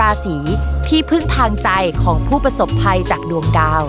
[0.00, 0.36] ราศี
[0.88, 1.68] ที่พึ่งทางใจ
[2.02, 3.84] ของผู้ประสบภัยจากดวงดาว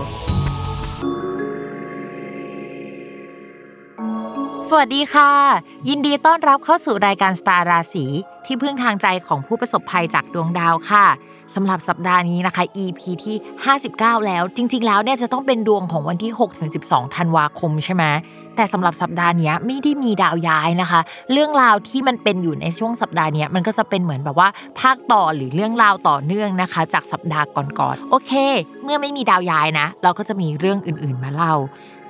[4.69, 5.31] สวัสดีค่ะ
[5.89, 8.05] ยินดีต้อนรับเข้าสู่รายการสตาร์ราศี
[8.45, 11.05] ที่พึ่งทางใจของผู้ประสบภัยจากดวงดาวค่ะ
[11.55, 13.35] สำหรับสัปดาห์นี้นะคะ EP ที่
[13.81, 18.03] 59 แล้ว จริง ๆ แล้วเนี่ยจะต้องเป็นดวงของวันที่6ถึง12ธันวาคมใช่ไหม
[18.55, 20.99] แต่สำหรับสัปดาห์นี้ไม่ได้มีดาวย้ายนะคะ
[21.31, 28.31] เรื่องราวที่มันเป็นอยู่ในช่วงสัปดาห์นี้มันก็จะเป็นเหมือนแบบว่าภาคต่อหรือเรื่องราวต่อเนื่องนะคะ จากสัปดาห์ก่อนๆโอเค
[28.83, 31.55] เมื่อไม่มีดาวย้ายนะ เราก็จะมีเรื่องอื่นๆมาเล่า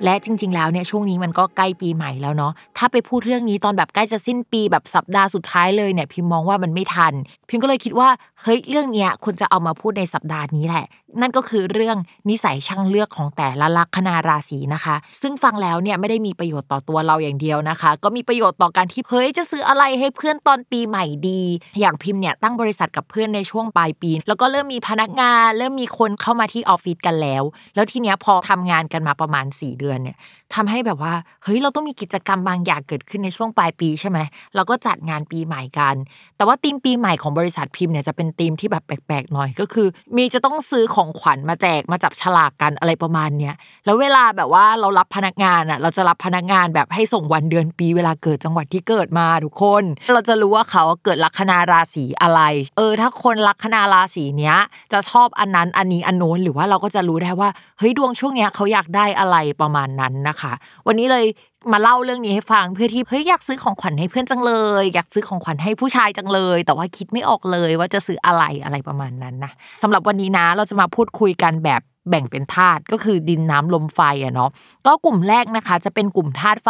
[0.03, 7.13] และจริง ๆ แล้วเนี่ยช่วงนี้มันก็ใกล้ปีใหม่แล้วเนาะถ้าไปพูดเรื่องนี้ตอนแบบใกล้จะสิ้นปีแบบสัปดาห์สุดท้ายเลยเนี่ยพิมมองว่ามันไม่ทัน
[7.50, 8.09] พิมก็เลยคิดว่า
[8.44, 10.86] เฮ้ยเรื่องเนี้ยควรจะเอามาพูดในสัปดาห์นี้แหละ
[11.22, 11.97] นั่นก็คือเรื่อง
[12.30, 21.41] นิสัยช่างเลือกของแต่ละลัคนาราศีนะคะ ซึ่งฟังแล้วเนี่ยไม่ได้มีประโยชน์ต่อตัวเราอย่างเดียวนะคะ ก็มีประโยชน์ต่อการที่เฮ้ยจะซื้ออะไรให้เพื่อนตอนปีใหม่ดี
[21.80, 27.44] อย่างพิมเนี่ยตั้งบริษัทกับเพื่อนในช่วงปลายปี แล้วก็เริ่มมีพนักงาน เริ่มมีคนเข้ามาที่ออฟฟิศกันแล้ว
[27.75, 30.17] แล้วทีเนี้ยพอทำงานกันมาประมาณ 4 เดือนเนี่ย
[30.56, 31.13] ทำให้แบบว่า
[31.44, 34.19] เฮ้ยเราต้องมีกิจกรรมบางอย่างเกิดขึ้นในช่วงปลายปีใช่ไหม
[34.56, 35.96] เราก็จัดงานปีใหม่กัน
[36.38, 43.55] แต่ว่าธีมปีใหม่ของบริษัทพิมพ์เนี่ยจะเป็นธีมที่แบบแปลกๆหน่อยก็คือ มีจะต้องซื้อของขวัญมาแจกมาจับฉลากกันอะไรประมาณเนี้ย
[43.85, 49.83] แล้วเวลาแบบว่าเรารับพนักงานอะ เราจะรับพนักงานแบบให้ส่งวันเดือนปีเวลาเกิดจังหวัดที่เกิดมาทุกคน
[50.13, 52.41] เราจะรู้ว่าเขาเกิดลัคนาราศีอะไร
[52.77, 54.55] เออ ถ้าคนลัคนาราศีเนี้ย
[54.93, 57.49] จะชอบอันนั้นอันนี้อันโน้นหรือว่าเราก็จะรู้ได้ว่า
[57.79, 60.53] เฮ้ยดวงช่วงเนี้ยเขาอยากได้อะไรประมาณนั้นนะคะ
[60.88, 61.25] วันนี้เลย
[61.72, 69.51] มาเล่าเรื่องนี้ให้ฟังเพื่อที่เฮ้ยอยากซื้อของขวัญให้เพื่อนจังเลย อยากซื้อของขวัญให้ผู้ชายจังเลย แต่ว่าคิดไม่ออกเลยว่าจะซื้ออะไรอะไรประมาณนั้นนะ
[69.81, 74.50] สำหรับวันนี้นะเราจะมาพูดคุยกันแบบแบ่งเป็นธาตุก็คือดินน้ำลมไฟอะเนาะ
[74.85, 76.69] ก็กลุ่มแรกนะคะ จะเป็นกลุ่มธาตุไฟ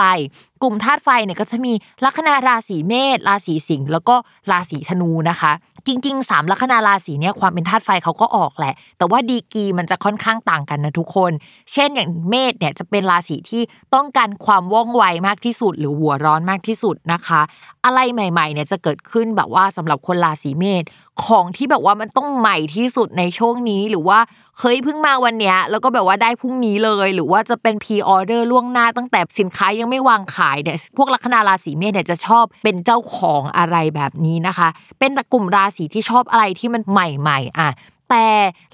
[0.63, 1.73] กลุ่มธาตุไฟเนี่ยก็จะมี
[2.05, 4.15] ลัคนาราศีเมษราศีสิงห์แล้วก็
[4.51, 5.51] ราศีธนูนะคะ
[5.87, 11.31] จริงๆ3ลัคนาราศีเนี่ยความเป็นธาตุไฟเขาก็ออกแหละ แต่ว่าดีกีมันจะค่อนข้างต่างกันนะทุกคน
[11.73, 13.61] เช่นอย่างเมษเนี่ยจะเป็นราศีที่
[13.95, 17.41] ต้องการความว่องไวมากที่สุด หรือหัวร้อนมากที่สุดนะคะ
[17.85, 20.83] อะไรใหม่ๆเนี่ยจะเกิดขึ้นแบบว่าสำหรับคนราศีเมษ
[21.25, 24.19] ของที่แบบว่ามันต้องใหม่ที่สุดในช่วงนี้หรือว่า
[24.59, 34.67] เคยเพิ่งมาวันเนี้ยแล้วก็แบบว่าได้พรุ่งนี้เลย หรือว่าจะเป็นพรีออเดอร์ล่วงหน้าตั้งแต่สินค้ายังไม่วางขายเนี่ยพวกลัคนาราศีเมษเนี่ยจะชอบเป็นเจ้าของอะไรแบบนี้นะคะ
[34.99, 37.69] เป็นกลุ่มราศีที่ชอบอะไรที่มันใหม่ๆอะ
[38.09, 38.27] แต่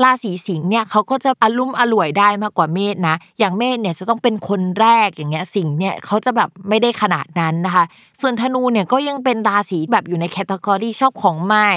[0.04, 7.86] ราศีสิงห์เนี่ยเขาก็จะอารมุ่มอร่วยได้มากกว่าเมษนะ อย่างเมษเนี่ยจะต้องเป็นคนแรกอย่างเงี้ยสิงห์เนี่ยเขาจะแบบไม่ได้ขนาดนั้นนะคะ
[8.22, 11.72] ส่วนธนูเนี่ยก็ยังเป็นราศีแบบอยู่ในแคตตากรีชอบของใหม่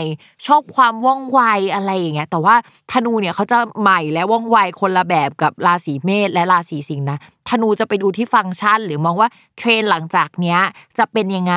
[0.47, 1.41] ชอบความว่องไว
[1.75, 2.55] อะไรอย่างเงี้ยแต่ว่า
[2.93, 10.59] ธนูเนี่ยเขาจะใหม่และว่องไวคนละแบบกับราศีเมษและราศีสิงห์นะธนูจะไปดูที่ฟังก์ชัน หรือมองว่าเทรนหลังจากเนี้ย
[10.99, 11.57] จะเป็นยังไง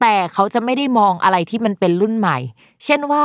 [0.00, 2.38] แต่เขาจะไม่ได้มองอะไรที่มันเป็นรุ่นใหม่
[2.84, 3.24] เช่นว่า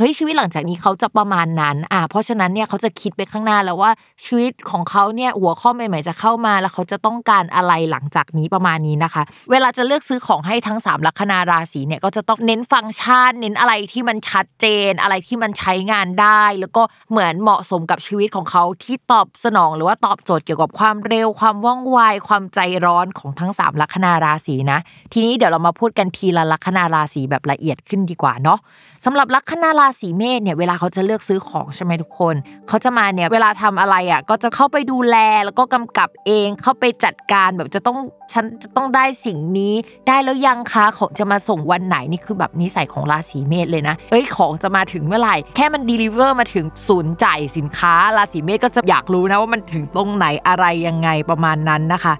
[0.00, 3.90] เฮ้ยชีวิตหลังจากนี้เขาจะประมาณนั้นอ่าเพราะฉะนั้นเนี่ยเขาจะคิดไปข้างหน้าแล้วว่า
[4.24, 24.78] ชีวิตของเขาเนี่ยหัวข้อใหม่ๆจะเข้ามาแล้วเขาจะต้องการอะไรหลังจากนี้ประมาณนี้นะคะ เวลาจะเลือกซื้อของให้ทั้ง 3 ลัคนาราศีเนี่ยก็จะต้องเน้นฟังก์ชัน เน้นอะไรที่มันชัดเจน อะไรที่มันใช้งานได้ แล้วก็เหมือนเหมาะสมกับชีวิตของเขาที่ตอบสนอง หรือว่าตอบโจทย์เกี่ยวกับความเร็วความว่องไวความใจร้อนของทั้ง 3 ลัคนาราศีนะ
[25.12, 28.58] ทีนี้เดี๋ยวเรามาพูดกันทีละลัคนาราศีแบบละเอียดขึ้นดีกว่าเนาะ
[29.04, 32.34] สำหรับลัคนาราราศีเมษเนี่ยเวลาเขาจะเลือกซื้อของใช่ไหมทุกคน
[32.68, 37.98] เขาจะมาเนี่ยเวลาทำอะไรอะก็จะเข้าไปดูแลแล้วก็กำกับเองเข้าไปจัดการแบบจะต้อง
[38.32, 39.74] ฉันจะต้องได้สิ่งนี้
[40.08, 52.14] ได้แล้วยังคะของจะมาส่งวันไหนนี่คือแบบนิสัยของราศีเมษเลยนะเอ้ยของจะมาถึงเมื่อไหร่แค่มันดีลิเวอร์มาถึงศูนย์จ่ายสินค้าราศีเมษก็จะอยากรู้นะว่ามันถึงตรงไหนอะไรยังไงประมาณนั้นนะคะ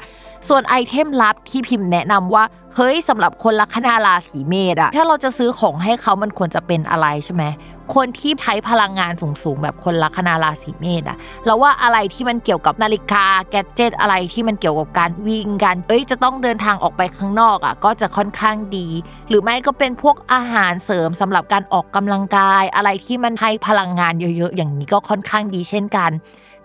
[0.49, 2.44] ส่วนไอเทมลับที่พิมพ์แนะนำว่า
[2.76, 7.44] เฮ้ยสำหรับคนลัคนาราศีเมษอะถ้าเราจะซื้อของให้เขามันควรจะเป็นอะไรใช่ไหม
[7.94, 9.12] คนที่ใช้พลังงาน
[9.43, 18.88] สูงๆ แบบคนลัคนาราศีเมษอะเราว่าอะไรที่มันเกี่ยวกับนาฬิกาแกจิตอะไรที่มันเกี่ยวกับการวิ่งกัน เอ้ยจะต้องเดินทางออกไปข้างนอกอะก็จะค่อนข้างดี
[19.29, 26.11] หรือไม่ก็เป็นพวกอาหารเสริมสำหรับการออกกำลังกาย อะไรที่มันให้พลังงานเยอะๆ อย่างนี้ก็ค่อนข้างดีเช่นกัน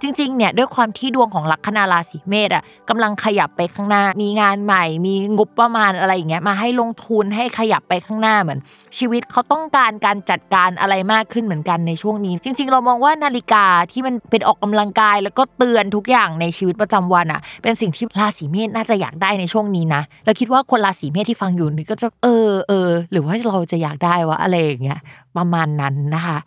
[0.04, 8.60] จริงๆเนี่ยด้วยความที่ดวงของลัคนาราศีเมษอะกำลังขยับไปข้างหน้า มีงานใหม่ มีงบประมาณอะไรอย่างเงี้ยมาให้ลงทุนให้ขยับไปข้างหน้าเหมือน
[8.98, 25.00] ชีวิตเขาต้องการการจัดการอะไรมากขึ้นเหมือนกันในช่วงนี้ จริง ๆ เรามองว่านาฬิกาที่มันเป็นออกกำลังกาย แล้วก็เตือนทุกอย่างในชีวิตประจำวันอะ เป็นสิ่งที่ราศีเมษน่าจะอยากได้ในช่วงนี้นะแล้วคิดว่าคนราศีเมษที่ฟังอยู่นี่ก็จะเออเออหรือว่าเราจะอยากได้วะอะไรอย่างเงี้ย
[25.38, 26.38] ประมาณนั้นนะคะ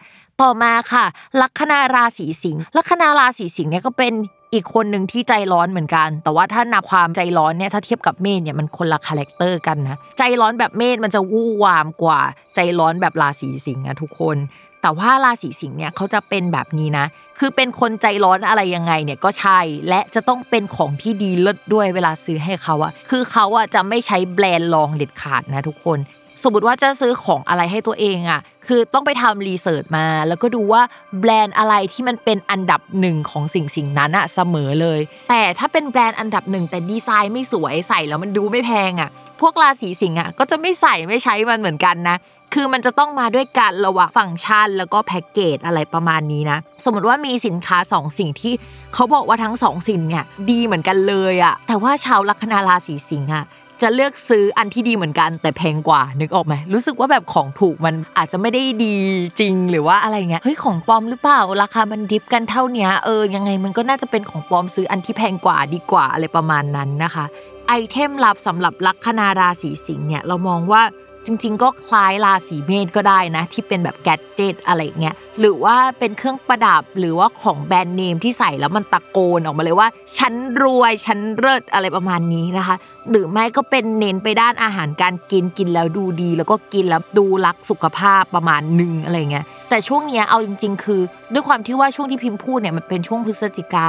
[0.43, 1.05] ต่อมาค่ะ
[1.41, 4.13] ลัคนาราศีสิงห์ลัคนาราศีสิงห์เนี่ยก็เป็น
[4.55, 12.21] อีกคนหนึ่งที่ใจร้อนเหมือนกัน แต่ว่าถ้านับความใจร้อนเนี่ยถ้าเทียบกับเมษเนี่ยมันคนละ character กันนะใจร้อนแบบเมษมันจะวู่วามกว่า
[12.55, 14.37] ใจร้อนแบบราศีสิงห์อะทุกคน
[14.83, 17.07] แต่ว่าราศีสิงห์เนี่ยเขาจะเป็นแบบนี้นะ
[17.39, 19.59] คือเป็นคนใจร้อนอะไรยังไงเนี่ยก็ใช่
[19.89, 25.99] และจะต้องเป็นของที่ดีเลิศด้วยเวลาซื้อให้เขาอะคือเขาอะจะไม่ใช้แบรนด์รองเด็ดขาดนะทุกคน
[26.43, 30.83] สมมติว่าจะซื้อของอะไรให้ตัวเองอะ คือต้องไปทำรีเสิร์ชมา แล้วก็ดูว่า
[31.21, 39.11] แบรนด์อะไรที่มันเป็นอันดับหนึ่งของสิ่งสิ่งนั้นอะเสมอเลย แต่ถ้าเป็นแบรนด์อันดับหนึ่งแต่ดีไซน์ไม่สวยใส่แล้วมันดูไม่แพงอะ
[39.41, 42.17] พวกราศีสิงห์อะก็จะไม่ใส่ไม่ใช้มันเหมือนกันนะ
[42.55, 48.53] คือมันจะต้องมาด้วยการระหว่างฟังก์ชัน แล้วก็แพ็กเกจอะไรประมาณนี้นะ สมมติว่ามีสินค้า 2 สิ่งที่
[48.95, 53.45] เขาบอกว่าทั้ง2สิ่งเนี่ยดีเหมือนกันเลยอะแต่ว่าชาวลัคนาราศีสิงห์อะ
[53.83, 58.95] จะเลือกซื้ออันที่ดีเหมือนกัน แต่แพงกว่านึกออกไหมรู้สึกว่าแบบของถูกมันอาจจะไม่ได้ดี
[59.41, 67.25] จริงหรือว่าอะไรเงี้ยเฮ้ยของปลอมหรือเปล่าราคามันดิฟกันเท่าเนี้ยเออยังไงมันก็น่าจะเป็นของปลอมซื้ออันที่แพงกว่าดีกว่าอะไรประมาณนั้นนะคะ
[67.69, 70.83] ไอเทมลับสำหรับลัคนาราศีสิงห์เนี่ยเรามองว่า
[71.27, 79.89] จริง ๆ ก็คล้ายราศีเมษก็ได้นะ ที่เป็นแบบแกดเจิตอะไรเงี้ยหรือว่าเป็นเครื่องประดับหรือว่าของแบรนด์เนมที่ใส่แล้วมันตะโกนออกมาเลยว่า
[80.19, 82.77] ฉันรวยฉันเลิศอะไรประมาณนี้นะคะ
[83.11, 91.01] หรือไม่ก็เป็นเน้นไปด้านอาหารการกินกินแล้วดูดี แล้วก็กินแล้วดูรักสุขภาพประมาณหนึ่งอะไรเงี้ย แต่ช่วงเนี้ยเอาจริง ๆ คือ
[91.33, 93.89] ด้วยความที่ว่าช่วงที่พิมพ์พูดเนี่ยมันเป็นช่วงพฤศจิกา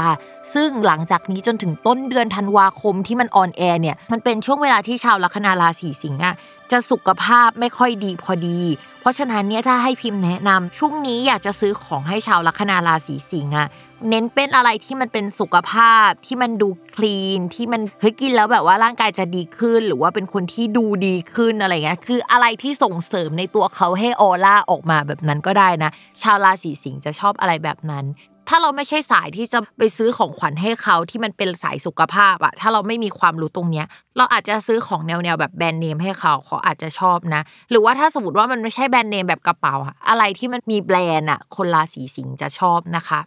[0.53, 6.35] ซึ่งหลังจากนี้จนถึงต้นเดือนธันวาคมที่มันออนแอร์เนี่ยมันเป็นช่วงเวลาที่ชาวลัคนาราศีสิงห์อะ
[6.71, 8.59] จะสุขภาพไม่ค่อยดีพอดี
[9.01, 13.67] เพราะฉะนั้นเนี่ยถ้าให้พิมพ์แนะนำช่วงนี้อยากจะซื้อของให้ชาวลัคนาราศีสิงห์อะ
[14.09, 25.91] เน้นเป็นอะไรที่มันเป็นสุขภาพที่มันดูคลีนที่มันเฮ้ยกินแล้วแบบว่าร่างกายจะดีขึ้น หรือว่าเป็นคนที่ดูดีขึ้นอะไรเงี้ยคืออะไรที่ส่งเสริมในตัวเขาให้ออร่าออกมาแบบนั้นก็ได้นะ
[26.21, 28.05] ชาวราศีสิงห์จะชอบอะไรแบบนั้น
[28.49, 33.85] ถ้าเราไม่ใช่สายที่จะไปซื้อของขวัญให้เขาที่มันเป็นสายสุขภาพอะถ้าเราไม่มีความรู้ตรงเนี้ย
[34.17, 43.19] เราอาจจะซื้อของแนวๆแบบแบรนด์เนมให้เขาเขาอาจจะชอบนะ หรือว่าถ้าสมมติว่ามันไม่ใช่แบรนด์เนมแบบกระเป๋าอะอะไรที่มันมีแบรนด์อะคนราศีสิงห์จะชอบนะคะ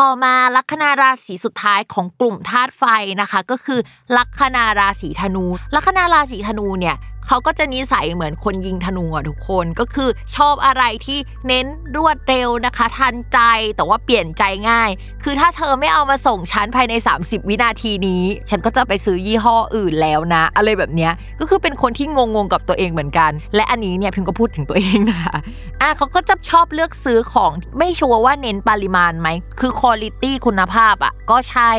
[0.00, 2.84] ต่อมาลัคนาราศีสุดท้ายของกลุ่มธาตุไฟ
[3.20, 3.80] นะคะ ก็คือ
[4.16, 5.44] ลัคนาราศีธนู
[5.74, 6.96] ลัคนาราศีธนูเนี่ย
[7.28, 11.66] เขาก็จะนิสัยเหมือนคนยิงธนูอะทุกคนก็คือชอบอะไรที่เน้น
[11.96, 13.38] รวดเร็วนะคะ ทันใจ
[13.76, 14.90] แต่ว่าเปลี่ยนใจง่าย
[15.24, 25.36] คือถ้าเธอไม่เอามาส่งฉันภายใน 30 วินาทีนี้ ฉันก็จะไปซื้อยี่ห้ออื่นแล้วนะ อะไรแบบเนี้ยก็คือเป็นคนที่งงๆกับตัวเองเหมือนกัน และอันนี้เนี่ยพิมก็พูดถึงตัวเองนะคะ
[25.80, 29.28] อะเขาก็จะชอบเลือกซื้อของไม่ชัวร์ว่าเน้นปริมาณไหม
[29.60, 30.08] คือคุณภา
[30.42, 31.72] พคุณภาพอะก็ใช่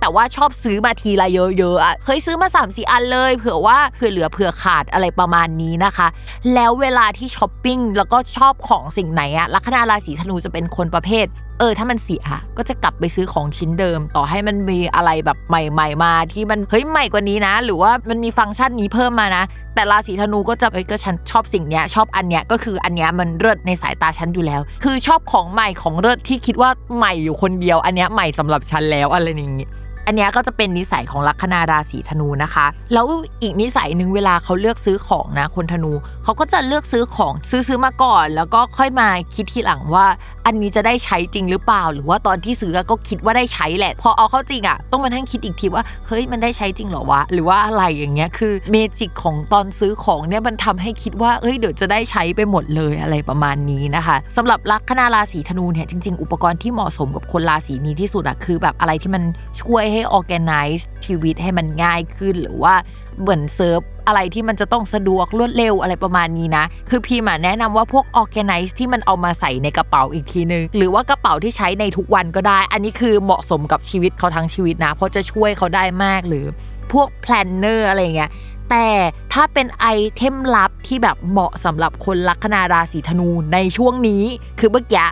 [0.00, 6.08] แต่ว่าชอบซื้อมาทีละเยอะๆอะเคยซื้อมา3ามสี่อันเลย เผื่อว่าเผื่อเหลือเผื่อขาดอะไรประมาณนี้นะคะ
[6.54, 11.26] แล้วเวลาที่ช้อปปิ้งแล้วก็ชอบของสิ่งไหนอะลัคนาราศีธนูจะเป็นคนประเภท
[11.58, 12.24] เออ ถ้ามันเสีย
[12.56, 19.44] ก็จะกลับไปซื้อของชิ้นเดิม ต่อให้มันมีอะไรแบบใหม่ ๆ มาที่มันเฮ้ยใหม่กว่านี้นะ หรือว่ามันมีฟังก์ชันนี้เพิ่มมานะ
[19.74, 29.68] แต่ราศีธนูก็จะเอ้ยก็ฉันชอบสิ่งเนี้ยชอบอันเนี้ยก็คืออันเนี้ยมันเลิศในสายตาฉันอยู่แล้ว คือชอบของใหม่ของเลิศที่คิดว่าใหม่อยู่คนเดียว อันเนี้ยใหม่สำหรับฉันแล้วอะไรอย่างงี้
[30.06, 33.06] อันนี้ก็จะเป็นนิสัยของลัคนาราศีธนูนะคะ แล้ว
[33.42, 35.92] อีกนิสัยหนึ่งเวลาเขาเลือกซื้อของนะคนธนู
[36.24, 40.06] เขาก็จะเลือกซื้อของซื้อซื้อมาก่อน แล้วก็ค่อยมาคิดทีหลังว่า
[40.46, 59.22] อันนี้จะได้ใช้จริงหรือเปล่า หรือว่าตอนที่ซื้อก็คิดว่าได้ใช้แหละ พอเอาเข้าจริงอะต้องมาทั้งคิดอีกทีว่าเฮ้ยมันได้ใช้จริงหรอวะหรือว่าอะไรอย่างเงี้ยคือเมจิกของตอนซื้อของเนี่ยมันทำให้คิดว่าเอ้ยเดี๋ยวจะได้ใช้ไปหมดเลยอะไรประมาณนี้นะคะสำหรับลัคนาราศีธนูเนี่ยจริง ๆ อุปกรณ์ที่เหมาะสมกับคนราศีนี้ที่สุดอะคือแบบอะไรที่มัน
[59.62, 62.74] ช่วยให้ organize ชีวิตให้มันง่ายขึ้น หรือว่า
[63.20, 76.46] เหมือนเซิร์ฟอะไรที่มันจะต้องสะดวกรวดเร็วอะไรประมาณนี้นะ คือพีมาแนะนำว่าพวก organize ที่มันเอามาใส่ในกระเป๋าอีกทีนึง หรือว่ากระเป๋าที่ใช้ในทุกวันก็ได้ อันนี้คือเหมาะสมกับชีวิตเขาทั้งชีวิตนะ เพราะจะช่วยเขาได้มากหรือ
[76.92, 78.30] พวก planner อะไรเงี้ย
[78.70, 78.88] แต่
[79.32, 84.22] ถ้าเป็นไอเทมลับที่แบบเหมาะสำหรับคนลัคนาราศีธนูในช่วงนี้
[84.60, 85.06] คือเมื่อกี้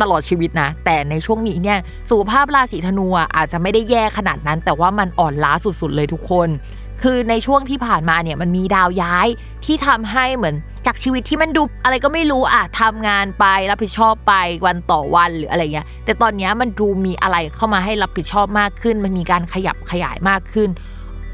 [0.00, 1.78] ตลอดชีวิตนะ แต่ในช่วงนี้เนี่ย
[2.10, 3.06] สุขภาพราศีธนู
[3.36, 6.48] อาจจะไม่ได้แย่ขนาดนั้น แต่ว่ามันอ่อนล้าสุดๆเลยทุกคน
[7.02, 9.26] คือในช่วงที่ผ่านมาเนี่ยมันมีดาวย้าย
[9.64, 10.54] ที่ทำให้เหมือน
[10.86, 14.34] จากชีวิตที่มันดูอะไรก็ไม่รู้อะทำงานไปรับผิดชอบไป
[14.66, 20.68] วันต่อวันหรืออะไรเงี้ยแต่ตอนนี้มันดูมีอะไรเข้ามาให้รับผิดชอบมากขึ้น มันมีการขยับขยายมากขึ้น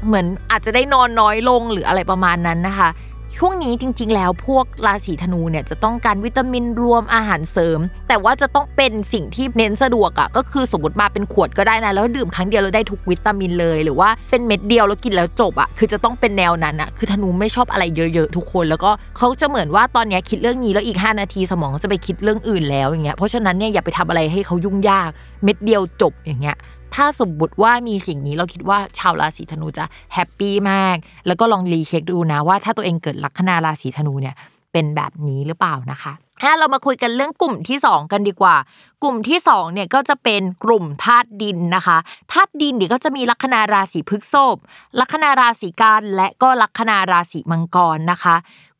[0.07, 2.89] เหมือนอาจจะได้นอนน้อยลงหรืออะไรประมาณนั้นนะคะ
[3.37, 25.09] ช่วงนี้จริง ๆ แล้วพวกราศีธนูเนี่ยจะต้องการวิตามินรวมอาหารเสริม แต่ว่าจะต้องเป็นสิ่งที่เน้นสะดวกอะ่ะก็คือสมมติมาเป็นขวดก็ได้นะแล้วดื่มครั้งเดียวแล้วได้ทุกวิตามินเลย หรือว่าเป็นเม็ดเดียวแล้วกินแล้วจบอะ่ะคือจะต้องเป็นแนวนั้นอะ่ะคือธนูไม่ชอบอะไรเยอะๆทุกคน แล้วก็เขาจะเหมือนว่าตอนนี้คิดเรื่องนี้แล้วอีก 5 นาทีสมองจะไปคิดเรื่องอื่นแล้วอย่างเงี้ยเพราะฉะนั้นเนี่ยอย่าไปทำอะไรให้เขายุ่งยาก
[25.43, 26.57] เม็ดเดียวจบอย่างเงี้ย
[26.95, 30.95] ถ้าสมมติว่ามีสิ่งนี้เราคิดว่าชาวราศีธนูจะแฮปปี้มาก
[31.27, 34.35] แล้วก็ลองรีเช็คดูนะว่าถ้าตัวเองเกิดลัคนาราศีธนูเนี่ย
[34.71, 38.55] เป็นแบบนี้หรือเปล่านะคะถ้าเรามาคุยกันเรื่องกลุ่มที่ 2 กันดีกว่า
[39.03, 41.97] กลุ่มที่2เนี่ยก็จะเป็นกลุ่มธาตุดินนะคะ
[42.31, 44.57] ธาตุดินเนี่ยก็จะมีลัคนาราศีพฤษภ
[44.99, 48.35] ลัคนาราศีกันย์และก็ลัคนาราศีมังกรนะคะ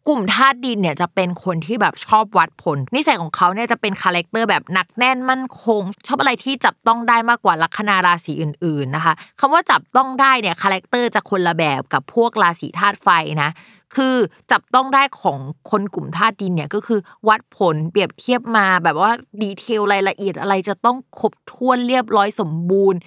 [0.10, 13.08] กลุ่มธาตุดินเนี่ยจะเป็นคนที่แบบชอบวัดผล นิสัยของเขาเนี่ยจะเป็น character แบบหนักแน่นมั่นคง ชอบอะไรที่จับต้องได้มากกว่าลัคนาราศีอื่น ๆนะคะคำว่าจับต้องได้เนี่ย character จะคนละแบบกับพวกราศีธาตุไฟ
[13.44, 13.50] นะ
[13.96, 14.16] คือ
[14.52, 23.00] จับต้องได้ของคนกลุ่มธาตุดินเนี่ยก็คือวัดผลเปรียบเทียบมาแบบว่า detail รายละเอียดอะไรจะต้องครบถ้วนเรียบร้อยสมบูรณ์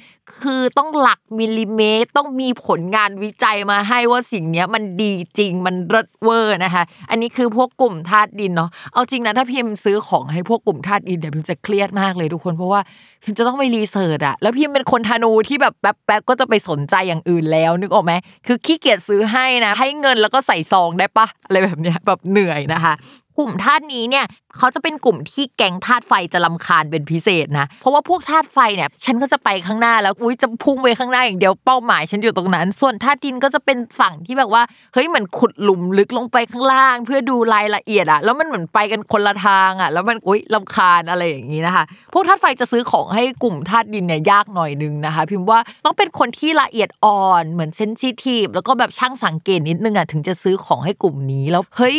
[0.42, 12.80] คือต้องหลักมิลลิเมตร ต้องมีผลงานวิจัยมาให้ว่าสิ่งเนี้ยมันดีจริงมันเลิศเวอร์นะคะ อันนี้คือพวกกลุ่มธาตุดินเนาะเอาจริงนะถ้าพิมพ์ซื้อของให้พวกกลุ่มธาตุดินเดี๋ยวพิมจะเครียดมากเลยทุกคนเพราะว่า
[13.22, 18.12] พิมจะต้องไป research อะแล้วพิมเป็นคนธนูที่แบบแป๊บๆก็จะไปสนใจอย่างอื่นแล้วนึกออกไหม
[18.46, 22.94] คือขี้เกียจซื้อให้นะให้เงินแล้วก็ใส่ซองได้ปะอะไรแบบเนี้ยแบบเหนื่อยนะคะ
[23.38, 24.24] กลุ่มธาตุนี้เนี่ย
[24.58, 34.62] เขาจะเป็นกลุ่มที่แก๊งธาตุไฟจะลำคาญเป็นพิเศษนะ เพราะว่าพวกธาตุไฟเนี่ยฉันก็จะไปข้างหน้าแล้วอุ้ยจะพุ่งไปข้างหน้าอย่างเดียวเป้าหมายฉันอยู่ตรงนั้น ส่วนธาตุดินก็จะเป็นฝั่งที่แบบว่า
[34.94, 51.98] เฮ้ยเหมือนขุดหลุมลึกลงไปข้างล่าง เพื่อดูรายละเอียดอะแล้วมันเหมือนไปกันคนละทางอะแล้วมันอุ้ยลำคาญอะไรอย่างนี้นะคะพวกธาตุไฟจะซื้อของให้กลุ่มธาตุดินเนี่ยยากหน่อยนึงนะคะ พิมพ์ว่าต้องเป็นคนที่ละเอียดอ่อนเหมือนเซนซิทีฟแล้วก็แบบช่างสังเกตนิดนึงอะถึงจะซื้อของให้กลุ่มนี้แล้วเฮ้ย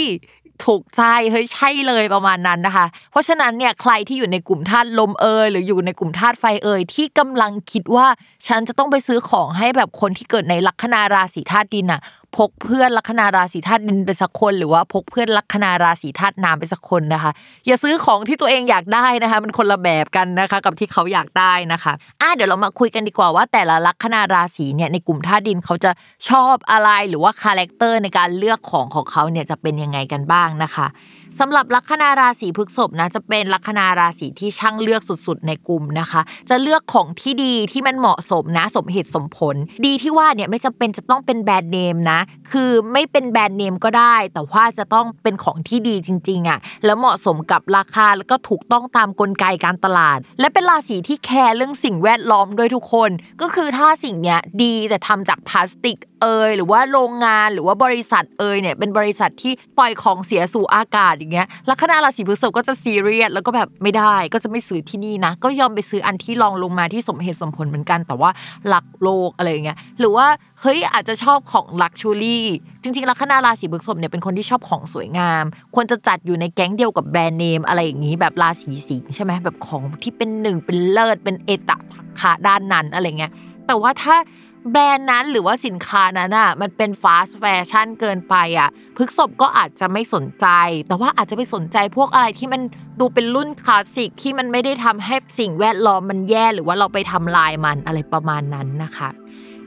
[0.65, 8.07] ถูกใจเฮ้ยใช่เลยประมาณนั้นนะคะ เพราะฉะนั้นเนี่ยใครที่อยู่ในกลุ่มธาตุลมเอยหรืออยู่ในกลุ่มธาตุไฟเอยที่กำลังคิดว่า
[8.47, 12.01] ฉันจะต้องไปซื้อของให้แบบคนที่เกิดในลัคนาราศีธาตุดินอะ
[12.37, 17.31] พกเพื่อนลัคนาราศีธาตุดินไปสักคน หรือว่าพกเพื่อนลัคนาราศีธาตุน้ำไปสักคนนะคะ
[17.65, 25.91] อย่าซื้อของที่ตัวเองอยากได้นะคะมันคนละแบบกันนะคะ กับที่เขาอยากได้นะคะอะเดี๋ยวเรามาคุยกันดีกว่าว่า แต่ละลัคนาราศีเนี่ยในกลุ่มธาตุดินเขาจะ
[26.29, 30.87] ชอบอะไรหรือว่า character ในการเลือกของของเขาเนี่ยจะเป็นยังไงกันบ้างนะคะ
[31.39, 42.19] สำหรับลัคนาราศีพฤษภนะจะเป็นลัคนาราศีที่ช่างเลือกสุดๆ ในกลุ่มนะคะ จะเลือกของที่ดีที่มันเหมาะสมนะสมเหตุสมผล ดีที่ว่าเนี่ยไม่จำเป็นจะต้องเป็นแบรนด์เนมนะ
[42.51, 53.09] คือไม่เป็นแบรนด์เนมก็ได้ แต่ว่าจะต้องเป็นของที่ดีจริงๆอะแล้วเหมาะสมกับราคาแล้วก็ถูกต้องตามกลไกการตลาด และเป็นราศีที่แคร์เรื่องสิ่งแวดล้อมด้วยทุกคน
[53.41, 68.29] ก็คือถ้าสิ่งเนี้ยดีแต่ทำจากพลาสติก เอยหรือว่าโรงงานหรือว่าบริษัทเอยเนี่ยเป็นบริษัทที่ปล่อยของเสียสู่อากาศอย่างเงี้ยลัคนาราศีพฤษภก็จะซีเรียสแล้วก็แบบไม่ได้ก็จะไม่ซื้อที่นี่นะ ก็ยอมไปซื้ออันที่รองลงมาที่สมเหตุสมผลเหมือนกัน แต่ว่า
[68.67, 70.27] หลักโลกอะไรเงี้ยหรือว่า
[70.61, 72.45] เฮ้ยอาจจะชอบของลักชูรี่
[72.83, 75.43] จริงๆลัคนาราศีพฤษภเนี่ยเป็นคนที่ชอบของสวยงาม
[75.75, 81.77] ควรจะจัดอยู่ในแก๊งเดียวกับแบรนด์เนมอะไรอย่างนี้แบบราศีสิงใช่ไหมแบบของที่เป็นหนึ่งเป็นเลิศเป็นเอตะ
[82.19, 83.31] คาด้านนั้นอะไรเงี้ย
[83.67, 84.15] แต่ว่าถ้า
[84.71, 90.47] แบรนด์นั้นหรือว่าสินค้านั้นอะมันเป็น fast fashion เกินไปอะพฤษภก็อาจจะไม่สนใจ
[90.87, 92.61] แต่ว่าอาจจะไปสนใจพวกอะไรที่มัน
[92.99, 99.09] ดูเป็นรุ่นคลาสสิกที่มันไม่ได้ทำให้สิ่งแวดล้อมมันแย่หรือว่าเราไปทำลายมันอะไรประมาณนั้นนะคะ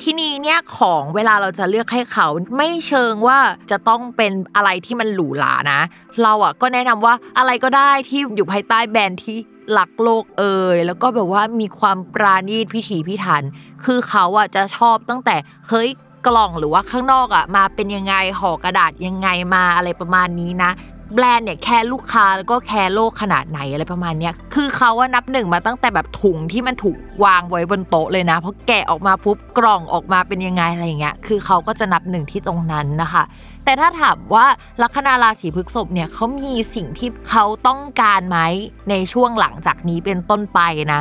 [0.03, 3.39] ทีนี้เนี่ยของเวลาเราจะเลือกให้เขาไม่เชิงว่า
[3.71, 5.81] จะต้องเป็นอะไรที่มันหรูหรานะ
[6.23, 9.39] เราอะก็แนะนำว่าอะไรก็ได้ที่อยู่ภายใต้แบรนด์ที่
[9.73, 13.43] หลักโลกเอ่ยแล้วก็แบบว่ามีความปราณีตพิถีพิถัน
[13.85, 15.37] คือเขาอะจะชอบตั้งแต่
[15.69, 15.89] เฮ้ย
[16.27, 20.73] กล่องหรือว่าข้างนอกอะมาเป็นยังไงห่อกระดาษยังไงมาอะไรประมาณนี้นะ
[21.15, 33.23] แบรนด์เนี่ยแคร์ลูกค้าแล้วก็แคร์โลกขนาดไหนอะไรประมาณเนี้ยคือเขาว่านับหนึ่งมาตั้งแต่แบบถุงที่มันถูกวางไว้บนโต๊ะเลยนะเพราะแกะออกมาปุ๊บกล่องออกมาเป็นยังไงอะไรเงี้ยคือเขาก็จะนับหนึ่งที่ตรงนั้นนะคะ
[33.67, 34.47] แต่ถ้าถามว่า
[34.83, 38.39] ลัคนาราศีพฤษภเนี่ยเขามีสิ่งที่เขาต้องการไหม
[38.91, 40.61] ในช่วงหลังจากนี้เป็นต้นไป
[40.93, 41.01] นะ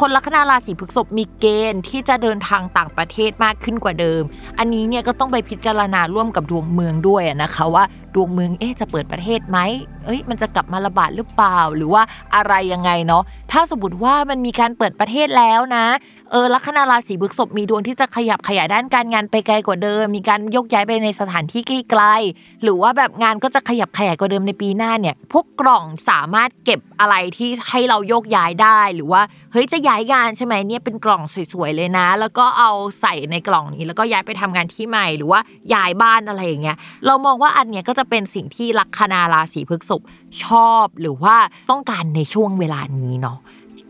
[0.00, 4.22] คนลัคนาราศีพฤษภมีเกณฑ์ที่จะเดินทางต่างประเทศมากขึ้นกว่าเดิม
[4.58, 7.84] อันนี้เนี่ยก็ต้องไปพิจารณาร่วมกับดวงเมืองด้วยนะคะว่า
[8.14, 9.58] ดวงเมืองเอ๊จะเปิดประเทศไหม
[10.04, 12.02] เอ้ยมันจะกลับมาระบาดหรือเปล่า หรือว่า
[12.34, 13.22] อะไรยังไงเนาะ
[13.52, 15.86] ถ้าสมมติว่ามันมีการเปิดประเทศแล้วนะ
[16.30, 35.40] เออลัคนาราศีพฤษภมีดวงที่จะขยับขยายด้านการงานไปไกลกว่าเดิม มีการยกย้ายไปในสถานที่ไกลๆหรือว่าแบบงานก็จะขยับขยายกว่าเดิมในปีหน้าเนี่ย พวกกล่องสามารถเก็บอะไรที่ให้เราโยกย้ายได้หรือว่าเฮ้ยจะย้ายงานใช่ไหมเนี่ยเป็นกล่องสวยๆเลยนะ แล้วก็เอาใส่ในกล่องนี้ แล้วก็ย้ายไปทำงานที่ใหม่หรือว่า
[35.74, 40.02] ย้ายบ้านอะไรอย่างเงี้ยเรามองว่าอันเนี้ยก็จะเป็นสิ่งที่ลัคนาราศีพฤษภ
[40.44, 41.36] ชอบหรือว่า
[41.70, 43.38] ต้องการในช่วงเวลานี้เนาะ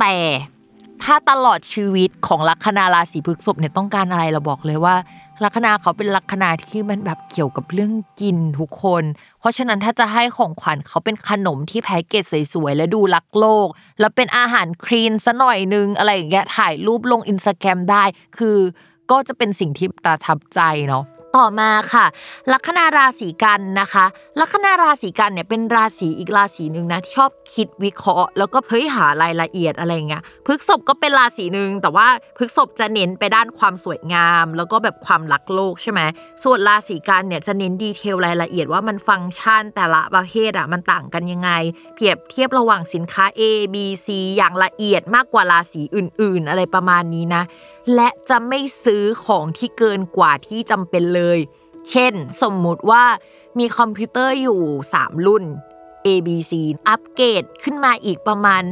[0.00, 0.16] แต่
[1.04, 4.96] ถ้าตลอดชีวิตของลัคนาราศีพฤษภเนี่ยต้องการอะไรเราบอกเลยว่า
[5.44, 9.04] ลัคนาเขาเป็นลัคนาที่มันแบบเกี่ยวกับเรื่องกินทุกคน
[9.40, 13.68] เพราะฉะนั้นถ้าจะให้ของขวัญเขาเป็นขนมที่แพ็กเกจสวยๆ และดูรักโลก
[14.00, 18.04] แล้วเป็นอาหารคลีนซะหน่อยนึงอะไรอย่างเงี้ยถ่ายรูปลงอินสตาแกรมได้
[18.38, 18.56] คือ
[19.10, 21.04] ก็จะเป็นสิ่งที่ประทับใจเนาะ
[21.36, 22.06] ต่อมาค่ะ
[22.52, 24.04] ลัคนาราศีกันนะคะ
[24.40, 32.06] ลัคนาราศีกันเนี่ยเป็นราศีอีกราศีหนึ่งนะที่ชอบคิดวิเคราะห์ แล้วก็เฮ้ยหารายละเอียดอะไรเงี้ยพฤกษบก็เป็นราศีหนึ่งแต่ว่า
[32.38, 36.00] พฤษภจะเน้นไปด้านความสวยงาม แล้วก็แบบความรักโลกใช่ไหม
[36.44, 41.50] ส่วนราศีกันย์เนี่ยจะเน้น detail รายละเอียดว่ามันฟังก์ชันแต่ละประเภทอะมันต่างกันยังไง
[41.94, 43.42] เปรียบเทียบระหว่างสินค้า A
[43.74, 47.44] B C อย่างละเอียดมากกว่าราศีอื่น ๆ อะไรประมาณนี้นะ
[47.94, 51.38] และจะไม่ซื้อของที่เกินกว่าที่จำเป็นเลย
[51.90, 53.04] เช่น สมมุติว่า
[53.58, 54.60] มีคอมพิวเตอร์อยู่
[54.94, 55.44] 3 รุ่น
[56.06, 56.52] A B C
[56.88, 58.62] อัปเกรดขึ้นมาอีกประมาณ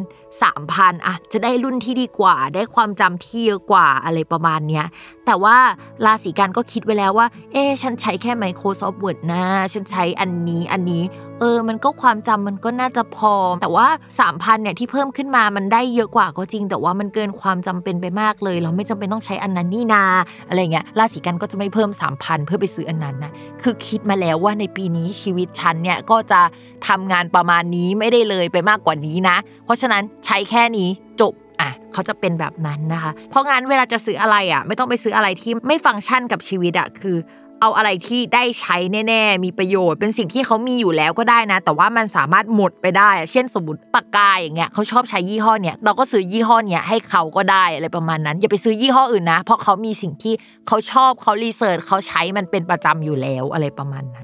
[0.42, 4.86] 3,000อะจะได้รุ่นที่ดีกว่า ได้ความจำที่เยอะกว่าอะไรประมาณเนี้ย
[5.26, 5.56] แต่ว่า
[6.04, 11.02] ราศีกันก็คิดไว้แล้วว่า เอ๊ฉันใช้แค่ Microsoft Word นะ ฉันใช้อันนี้อันนี้
[11.40, 13.88] เออ มันก็ความจำมันก็น่าจะพอ แต่ว่า
[14.20, 20.04] 3,000เนี่ยที่เพิ่มขึ้นมามันได้เยอะกว่าก็จริง แต่ว่ามันเกินความจำเป็นไปมากเลย เราไม่จำเป็นต้องใช้อันนั้นนี่นา
[20.48, 26.40] อะไรเงี้ยราศีกันก็จะไม่เพิ่ม 3,000 เพื่อไปซื้ออันนั้นนะคือคิดมาแล้วว่าในปีนี้ชีวิตฉันเนี่ยก็จะ
[26.88, 30.89] ทำงานประมาณนี้ไม่ได้เลยไปมากกว่านี้นะ เพราะฉะนั้นใช้แค่นี้
[31.21, 37.17] จบอะเขาจะเป็นแบบนั้นนะคะ เพราะงั้นเวลาจะซื้ออะไรอะ ไม่ต้องไปซื้ออะไรที่ไม่ฟังก์ชันกับชีวิตอะคือ
[37.60, 38.76] เอาอะไรที่ได้ใช้
[39.08, 50.34] แน่ ๆ มีประโยชน์ เป็นสิ่งที่เขามีอยู่แล้วก็ได้นะ แต่ว่ามันสามารถหมดไปได้ เช่นสมมติปากกาอย่างเงี้ยเขาชอบใช้ยี่ห้อเนี้ยเราก็ซื้อยี่ห้อเนี้ยให้เขาก็ได้อะไรประมาณนั้น อย่าไปซื้อยี่ห้ออื่นนะ เพราะเขามีสิ่งที่
[50.69, 54.24] เขาชอบเขารีเสิร์ชเขาใช้มันเป็นประจำอยู่แล้วอะไรประมาณนั้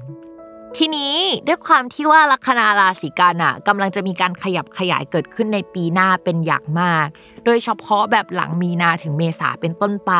[0.77, 1.13] ทีนี้
[1.47, 7.07] ด้วยความที่ว่าลัคนาราศีกันย์อะกำลังจะมีการขยับขยายเกิดขึ้นในปีหน้าเป็นอย่างมาก
[7.45, 10.11] โดยเฉพาะแบบหลังมีนาถึงเมษาเป็นต้นไป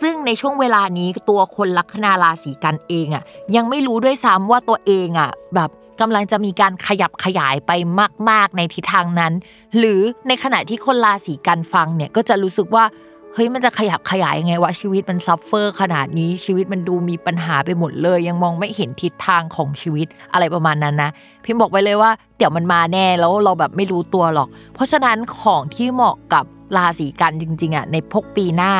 [0.00, 3.24] ซึ่งในช่วงเวลานี้ตัวคนลัคนาราศีกันย์เองอะ
[3.56, 7.72] ยังไม่รู้ด้วยซ้ำว่าตัวเองอะแบบกำลังจะมีการขยับขยายไป
[8.30, 9.32] มาก ๆในทิศทางนั้น
[9.78, 12.84] หรือในขณะที่คนราศีกันย์ฟังเนี่ยก็จะรู้สึกว่า
[13.36, 21.10] เฮ้ยมันจะขยับขยายยังไงวะชีวิตมัน suffer ขนาดนี้ชีวิตมันดูมีปัญหาไปหมดเลย ยังมองไม่เห็นทิศทางของชีวิตอะไรประมาณนั้นนะ
[21.44, 26.44] พิมพ์บอกไว้เลยว่าเดี๋ยวมันมาแน่แล้วเราแบบไม่รู้ตัวหรอก เพราะฉะนั้นของที่เหมาะกับ
[26.76, 28.72] ราศีกันย์จริงๆอะในพกปีหน้า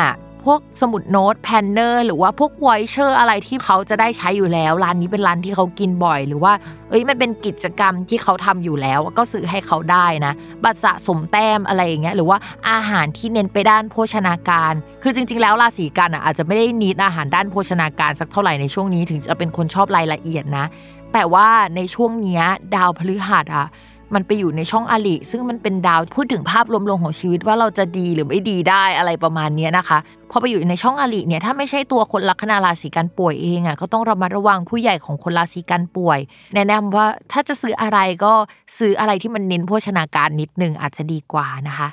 [0.44, 6.52] พวกสมุดโน้ต planner หรือว่าพวก voucher อะไรที่เขาจะได้ใช้อยู่แล้ว ร้านนี้เป็นร้านที่เขากินบ่อย หรือว่า
[6.90, 10.32] เอ้ยมันเป็นกิจกรรมที่เขาทำอยู่แล้ว ก็ซื้อให้เขาได้นะ
[10.64, 12.38] บัตรสะสมแต้มอะไรอย่างเงี้ยหรือว่า
[12.70, 20.66] อาหารที่เน้นไปด้านโภชนาการ คือจริง ๆ แล้วราศีกันย์อะอาจจะไม่ได้ need อาหารด้านโภชนาการสักเท่าไหร่ในช่วงนี้ถึงจะเป็นคนชอบรายละเอียดนะ
[21.12, 23.66] แต่ว่าในช่วงเนี้ยดาวพฤหัสอะ
[24.14, 29.98] มันไปอยู่ในช่องอลิ ซึ่งมันเป็นดาวพูดถึงภาพรวมๆของชีวิตว่าเราจะดีหรือไม่ดีได้อะไรประมาณนี้นะคะ
[30.30, 36.18] พอไปอยู่ในช่องอลิเนี่ยถ้าไม่ใช่ตัวคนลัคนาราศีกันป่วยเองอะก็ต้องระมัดระวังผู้ใหญ่ของคนราศีกันป่วย
[36.54, 38.32] แนะนำว่าถ้าจะซื้ออะไรก็
[38.78, 41.88] ซื้ออะไรที่มันเน้นโภชนาการนิดนึงอาจจะดีกว่านะคะ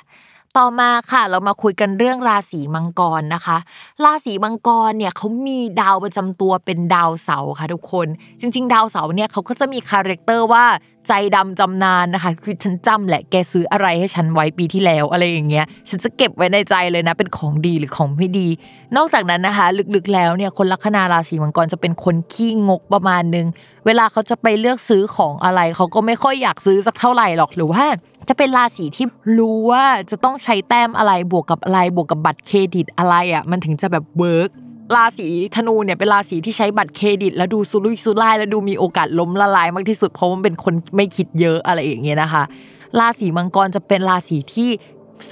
[0.58, 3.56] ต่อมาค่ะเรามาคุยกันเรื่องราศีมังกรนะคะ
[4.04, 8.06] ราศีมังกรเนี่ยเขามีดาวประจำตัวเป็นดาวเสาร์ค่ะทุกคน
[8.40, 10.64] จริง ๆ ดาวเสาร์เนี่ยเขาก็จะมี character ว่า
[11.08, 18.48] ใจดำจำนานนะคะ คือฉันจำแหละแกซื้ออะไรให้ฉันไว้ปีที่แล้วอะไรอย่างเงี้ยฉันจะเก็บไว้ในใจเลยนะเป็นของดีหรือของไม่ดี
[18.96, 23.46] นอกจากนั้นนะคะ ลึกๆแล้วเนี่ยคนลัคนาราศีมังกรจะเป็นคนขี้งกประมาณนึง
[23.86, 27.84] เวลาเขาจะไปเลือกซื้อของอะไรเขาก็ไม่ค่อยอยากซื้อสักเท่าไหร่หรอกหรือว่า
[28.28, 29.06] จะเป็นราศีที่
[29.38, 34.50] รู้ว่าจะต้องใช้แต้มอะไรบวกกับอะไรบวกกับบัตรเครดิตอะไรอะมันถึงจะแบบ work
[34.96, 42.42] ราศีธนูเนี่ยเป็นราศีที่ใช้บัตรเครดิต แล้วดูซุรุ่ยซุร่ายแล้วดูมีโอกาสล้มละลายมากที่สุดเพราะมันเป็นคนไม่คิดเยอะอะไรอย่างเงี้ยนะคะ
[42.98, 44.70] ราศีมังกรจะเป็นราศีที่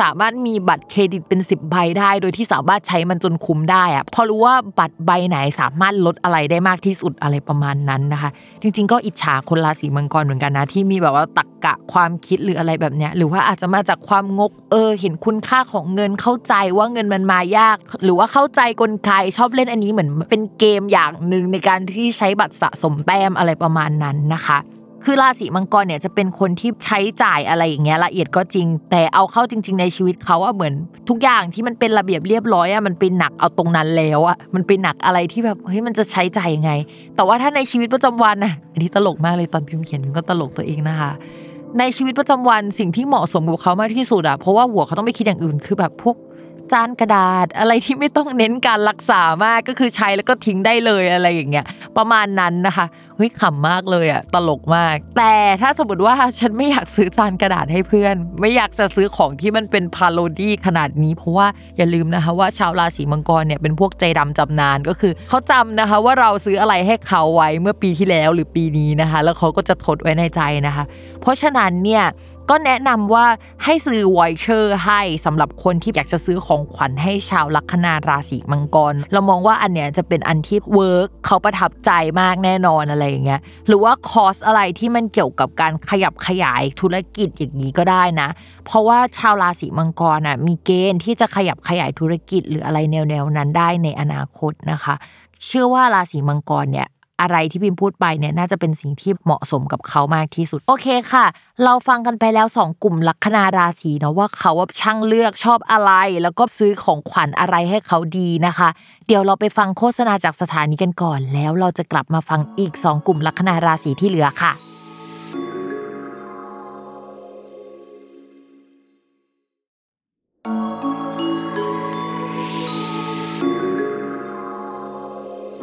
[0.01, 8.31] สามารถมีบัตรเครดิตเป็น 10 ใบได้ โดยที่สามารถใช้มันจนคุ้มได้อะพอรู้ว่าบัตรใบไหนสามารถลดอะไรได้มากที่สุดอะไรประมาณนั้นนะคะ
[8.63, 24.59] จริง ๆ ก็อิจฉาคนราศีมังกรเหมือนกันนะที่มีแบบว่าตักกะความคิดหรืออะไรแบบเนี้ยหรือว่าอาจจะมาจากความงกเออ เห็นคุณค่าของเงินเข้าใจว่าเงินมันมายาก หรือว่าเข้าใจกลไกชอบเล่นอันนี้เหมือนเป็นเกมอย่างหนึ่งในการที่ใช้บัตรสะสมแต้มอะไรประมาณนั้นนะคะ
[25.05, 30.75] คือราศีมังกรเนี่ยจะเป็นคนที่ใช้จ่ายอะไรอย่างเงี้ยละเอียดก็จริง แต่เอาเข้าจริง ๆ ในชีวิตเขาอะเหมือน
[31.09, 36.73] ทุกอย่างที่มันเป็นระเบียบเรียบร้อยอะมันเป็นหนักเอาตรงนั้นแล้วอะมันเป็นหนักอะไรที่แบบเฮ้ยมันจะใช้จ่ายยังไง
[37.17, 41.11] แต่ว่าถ้าในชีวิตประจำวันนะอันนี้ตลกมากเลยตอนพิมพ์เขียนพิมก็ตลกตัวเองนะคะ
[41.79, 46.17] ในชีวิตประจำวันสิ่งที่เหมาะสมกับเขามากที่สุดอะเพราะว่าหัวเขาต้องไปคิดอย่างอื่นคือแบบพวก
[46.73, 52.87] จานกระดาษอะไรที่ไม่ต้องเน้นการรักษามากก็คือใช้แล้วก็ทิ้งได้เลยอะไรอย่างเงี้ยประมาณนั้นนะคะ
[53.21, 70.85] เฮ้ยขำมากเลยอะตลกมาก แต่ถ้าสมมติว่าฉันไม่อยากซื้อจานกระดาษให้เพื่อน ไม่อยากจะซื้อของที่มันเป็นพาโรดี้ขนาดนี้ เพราะว่าอย่าลืมนะคะว่าชาวราศีมังกรเนี่ยเป็นพวกใจดำจำนานก็คือเขาจำนะคะว่าเราซื้ออะไรให้เขาไว้เมื่อปีที่แล้วหรือปีนี้นะคะ แล้วเขาก็จะทดไว้ในใจนะคะ
[71.21, 72.05] เพราะฉะนั้นเนี่ย
[72.51, 73.27] ก็แนะนำว่า
[73.65, 88.29] ให้ซื้อ voucher ให้สำหรับคนที่อยากจะซื้อของขวัญให้ชาวลัคนาราศีมังกร เรามองว่าอันเนี้ยจะเป็นอันที่ work เขาประทับใจมากแน่นอนอะไรอย่างเงี้ยหรือว่าคอร์สอะไรที่มันเกี่ยวกับการขยับขยายธุรกิจอย่างนี้ก็ได้นะ
[88.65, 94.95] เพราะว่าชาวราศีมังกรอะมีเกณฑ์ที่จะขยับขยายธุรกิจหรืออะไรแนวๆนั้นได้ในอนาคตนะคะ
[95.45, 96.89] เชื่อว่าราศีมังกรเนี่ย
[97.21, 101.27] อะไรที่พิมพ์พูดไปเนี่ยน่าจะเป็นสิ่งที่เหมาะสมกับเขามากที่สุด โอเคค่ะ
[101.65, 108.69] เราฟังกันไปแล้ว 2 กลุ่มลัคนาราศีเนาะว่าเขาว่าช่างเลือกชอบอะไร แล้วก็ซื้อของขวัญอะไรให้เขาดีนะคะ
[109.07, 114.53] เดี๋ยวเราไปฟังโฆษณาจากสถานีกันก่อน แล้วเราจะกลับมาฟังอีก 2 กลุ่มลัคนาราศีที่เหลือค่ะ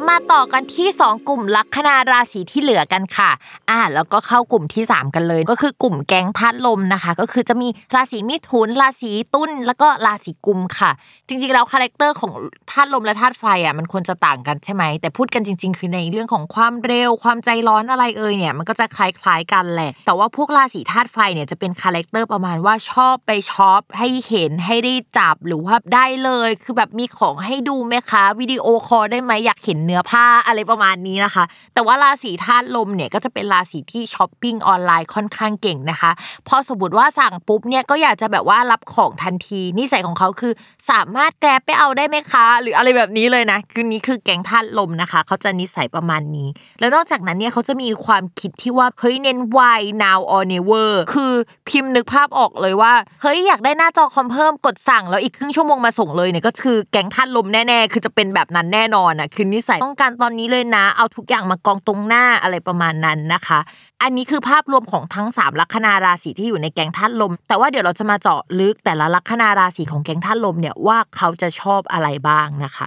[0.08, 3.30] มาต่อกันที่ 2 กลุ่มลัคนาราศีที่เหลือกันค่ะ
[3.70, 10.90] อ่าแล้วก็เข้ากลุ่มที่ 3 กันเลย ก็คือกลุ่มแก๊งธาตุลมนะคะ ก็คือจะมีราศีมิถุน ราศีตุลย์แล้วก็ราศีกุมภ์ค่ะ
[11.28, 12.32] จริงๆแล้ว character ของ
[12.70, 36.10] ธาตุลมและธาตุไฟอะมันควรจะต่างกันใช่ไหมแต่พูดกันจริง ๆ คือในเรื่องของความเร็วความใจร้อนอะไรเอยเนี่ยมันก็จะคล้ายๆกันแหละ แต่ว่าพวกราศีธาตุไฟเนี่ยจะเป็น character ประมาณว่าชอบไปช็อปให้เห็นให้ได้จับหรือว่าได้เลย คือแบบมีของให้ดูไหมคะ video call ได้ไหมอยากเห็นเนื้อผ้าอะไรประมาณนี้นะคะ แต่ว่าราศีธาตุลมเนี่ยก็จะเป็นราศีที่ช้อปปิ้งออนไลน์ค่อนข้างเก่งนะคะ
[36.48, 40.52] พอสมมติว่าสั่งปุ๊บเนี่ยก็อยากจะแบบว่ารับของทันทีนิสัยของเขาคือ
[40.90, 46.48] สามารถแกร็บไปเอาได้ไหมคะ หรืออะไรแบบนี้เลยนะคือนี้คือแก๊งธาตุลมนะคะ เขาจะนิสัยประมาณนี้
[46.80, 51.32] แล้วนอกจากนั้นเนี่ยเขาจะมีความคิดที่ว่าเฮ้ยเน้น why now or never คือ
[51.68, 63.58] พิมพ์นึกภาพออกเลยว่าเฮ้ยอยากได้หน้าจอคอมเพิ่มกดสั่งแล้วอีกครึ่งชั่วโมงมาส่งเลยเนี่ยก็คือแก๊งธาตุลมแน่ๆ คือจะเป็นแบบนั้นแน่นอนอะคือนิสัยต้องการตอนนี้เลยนะ เอาทุกอย่างมากองตรงหน้าอะไรประมาณนั้นนะคะ
[64.02, 72.86] อันนี้คือภาพรวมของทั้ง 3 ลัคนาราศีที่อยู่ในแก๊งธาตุลม แต่ว่าเดี๋ยวเราจะมาเจาะลึกแต่ละลัคนาราศีของแก๊งธาตุลมเนี่ยว่าเขาจะชอบอะไรบ้างนะคะ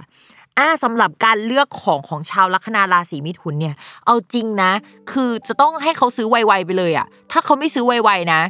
[0.58, 3.74] อ่าสำหรับการเลือกของของชาวลัคนาราศีมิถุนเนี่ย
[4.06, 4.72] เอาจริงนะ
[5.12, 8.40] คือจะต้องให้เขาซื้อไวๆไปเลยอะถ้าเขาไม่ซื้อไวๆนะ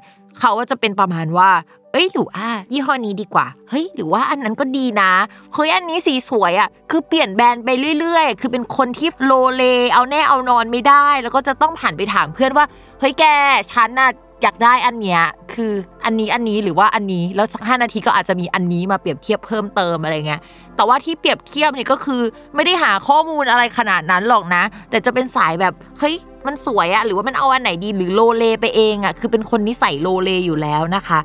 [0.41, 1.51] เขาก็จะเป็นประมาณว่า
[1.93, 5.13] เอ้ยหรืออ่ายี่ห้อนี้ดีกว่า เฮ้ยหรือว่าอันนั้นก็ดีนะ
[5.55, 7.69] เฮ้ยอันนี้สีสวยอะ คือเปลี่ยนแบรนด์ไป
[8.01, 9.63] เรื่อยๆ คือเป็นคนที่โลเล
[9.95, 12.67] เอาแน่เอานอนไม่ได้ แล้วก็จะต้องผ่านไปถามเพื่อนว่า
[13.01, 13.25] เฮ้ยแก
[13.73, 14.11] ฉันน่ะ
[14.43, 15.23] อยากได้อันเนี้ย
[15.55, 15.73] คือ
[16.05, 20.41] อันนี้อันนี้หรือว่าอันนี้ แล้วสักห้านาทีก็อาจจะมีอันนี้มาเปรียบเทียบเพิ่มเติมอะไรเงี้ย
[20.77, 22.23] แต่ว่าที่เปรียบเทียบเนี่ยก็คือ
[22.55, 26.15] ไม่ได้หาข้อมูลอะไรขนาดนั้นหรอกนะ แต่จะเป็นสายแบบ เฮ้ย
[26.47, 31.19] มันสวยอะหรือว่ามันเอาอันไหนดีหรือโลเลไปเองอะคือเป็นคนนิสัยโลเลอยู่แล้วนะคะ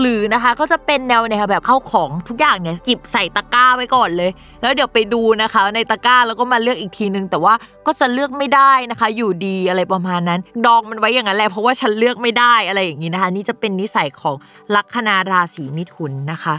[0.00, 4.30] หรือนะคะก็จะเป็นแนวเนี่ยแบบเอาของทุกอย่างเนี่ยจิบใส่ตะกร้าไว้ก่อนเลย
[4.62, 7.54] แล้วเดี๋ยวไปดูนะคะ ในตะกร้าแล้วก็มาเลือกอีกทีนึง แต่ว่า
[7.86, 14.36] ก็จะเลือกไม่ได้นะคะ อยู่ดีอะไรประมาณนั้น ดองมันไว้อย่างนั้นแหละเพราะว่าฉันเลือกไม่ได้อะไรอย่างนี้นะคะ นี่จะเป็นนิสัยของ
[14.74, 16.54] ลัคนาราศีมิถุนนะคะ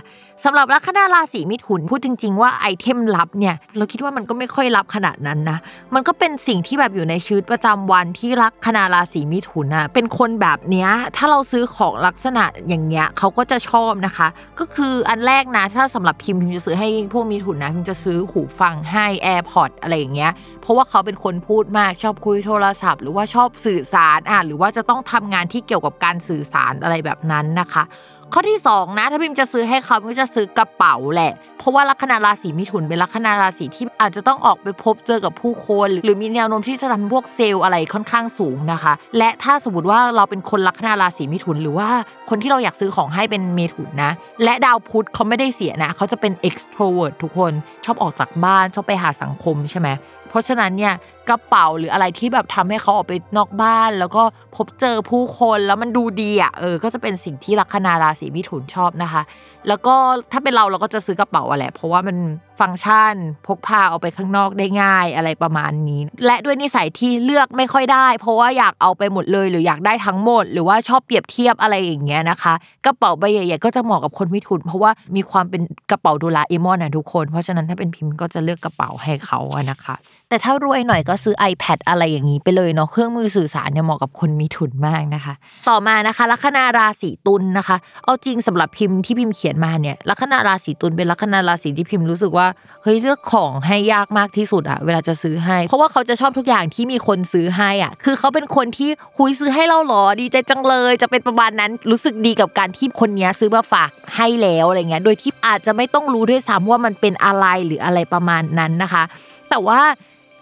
[0.45, 5.57] สำหรับลัคนาราศีมิถุนพูดจริง ๆ ว่าไอเทมลับเนี่ยเราคิดว่ามันก็ไม่ค่อยลับขนาดนั้นนะ
[5.93, 14.27] มันก็เป็นสิ่งที่แบบอยู่ในชีวิตประจำวันที่ลัคนาราศีมิถุนอะเป็นคนแบบเนี้ยถ้าเราซื้อของลักษณะอย่างเงี้ยเขาก็จะชอบนะคะ
[14.59, 27.85] ก็คืออันแรกนะถ้าสำหรับพิมพ์พิมจะซื้อให้พวกมิถุนนะพิมจะซื้อหูฟังให้ AirPod อะไรอย่างเงี้ยเพราะว่าเขาเป็นคนพูดมากชอบคุยโทรศัพท์ หรือว่าชอบสื่อสารอะหรือว่าจะต้องทำงานที่เกี่ยวกับการสื่อสารอะไรแบบนั้นนะคะ
[28.33, 41.89] ข้อที่ 2 นะ ถ้าพิมจะซื้อให้เขาก็จะซื้อกระเป๋าแหละ เพราะว่าลัคนาราศีมิถุนเป็นลัคนาราศีที่อาจจะต้องออกไปพบเจอกับผู้คน หรือมีแนวโน้มที่จะทำพวกเซลล์อะไรค่อนข้างสูงนะคะ และถ้าสมมติว่าเราเป็นคนลัคนาราศีมิถุน หรือว่า
[42.29, 44.11] คนที่เราอยากซื้อของให้เป็นเมถุนนะ
[44.43, 47.51] และดาวพุธเขาไม่ได้เสียนะ เขาจะเป็น extrovert ทุกคน
[47.85, 49.87] ชอบออกจากบ้านชอบไปหาสังคมใช่ไหม
[50.29, 50.93] เพราะฉะนั้นเนี่ย
[51.29, 54.23] กระเป๋าหรืออะไรที่แบบทำให้เขาออกไปนอกบ้าน แล้วก็
[54.55, 59.21] พบเจอผู้คนแล้วมันดูดีอะเออก็จะเป็นสิ่งที่ลัคนาราศีมิถุนชอบนะคะ
[59.67, 59.95] แล้วก็
[60.31, 62.17] ถ้าเป็นเราเราก็จะซื้อกระเป๋าอะแหละเพราะว่ามัน
[62.59, 63.15] ฟังก์ชัน
[63.47, 72.53] พกพาเอาไปข้างนอกได้ง่ายอะไรประมาณนี้ และด้วยนิสัยที่เลือกไม่ค่อยได้ เพราะว่าอยากเอาไปหมดเลย หรืออยากได้ทั้งหมด หรือว่าชอบเปรียบเทียบอะไรอย่างเงี้ยนะคะ
[72.85, 75.61] กระเป๋าใบใหญ่ๆก็จะเหมาะกับคนมิถุน เพราะว่ามีความเป็น
[75.91, 79.95] กระเป๋าโดราเอมอนนะทุกคน เพราะฉะนั้นถ้าเป็นพิมพ์ก็จะเลือกกระเป๋าให้เขาอะนะคะ
[80.29, 85.33] แต่ถ้ารวยหน่อยก็ซื้อ iPad อะไรอย่างนี้ไปเลยเนาะเครื่องมือสื่อสารเนี่ยเหมาะกับคนมีทุนมากนะคะ
[85.69, 92.47] ต่อมานะคะ ลัคนาราศีตุลนะคะ เอาจริงสำหรับพิมพ์ที่พิมพ์เขียนมาเนี่ยลัคนาราศีตุลเป็นลัคนาราศีที่พิมพ์รู้สึกว่า
[92.83, 109.03] เฮ้ยเลือกของให้ยากมากที่สุดอะเวลาจะซื้อให้ เพราะว่าเขาจะชอบทุกอย่างที่มีคนซื้อให้อะคือเขาเป็นคนที่คุยซื้อให้เราหรอดีใจจังเลยจะเป็นประมาณนั้นรู้สึกดีกับการที่คนนี้ซื้อมาฝากให้แล้วอะไรเงี้ยโดยที่อาจจะไม่ต้องรู้ด้วยซ้ำว่ามันเป็นอะไรหรืออะไรประมาณนั้นนะคะ
[109.49, 109.79] แต่ว่า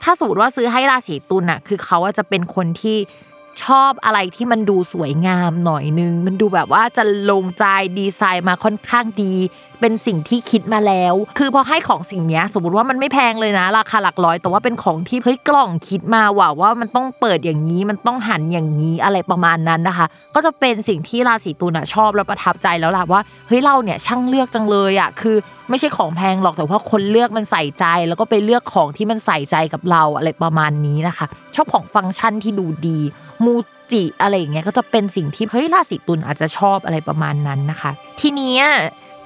[0.09, 2.97] ถ้าสมมติว่าซื้อให้ราศีตุลน่ะ คือเขาจะเป็นคนที่
[3.63, 7.65] ชอบอะไรที่มันดูสวยงามหน่อยนึง มันดูแบบว่าจะลงใจ
[7.99, 9.33] ดีไซน์มาค่อนข้างดี
[9.79, 25.37] เป็นสิ่งที่คิดมาแล้ว คือพอให้ของสิ่งนี้สมมติว่ามันไม่แพงเลยนะ ราคาหลักร้อย แต่ว่าเป็นของที่เฮ้ยกล่องคิดมาว่าว่ามันต้องเปิดอย่างนี้มันต้องหันอย่างนี้อะไรประมาณนั้นนะคะ ก็จะเป็นสิ่งที่ราศีตุลชอบและประทับใจแล้วล่ะว่าเฮ้ยเราเนี่ยช่างเลือกจังเลยอะคือ
[25.69, 32.99] ไม่ใช่ของแพงหรอกแต่ว่าคนเลือกมันใส่ใจ แล้วก็ไปเลือกของที่มันใส่ใจกับเราอะไรประมาณนี้นะคะ ชอบของฟังก์ชันที่ดูดี
[33.45, 33.53] มู
[33.91, 38.55] จิอะไรอย่างเงี้ยก็จะเป็นสิ่งที่เฮ้ยราศีตุลอาจจะชอบอะไรประมาณนั้นนะคะ ทีนี้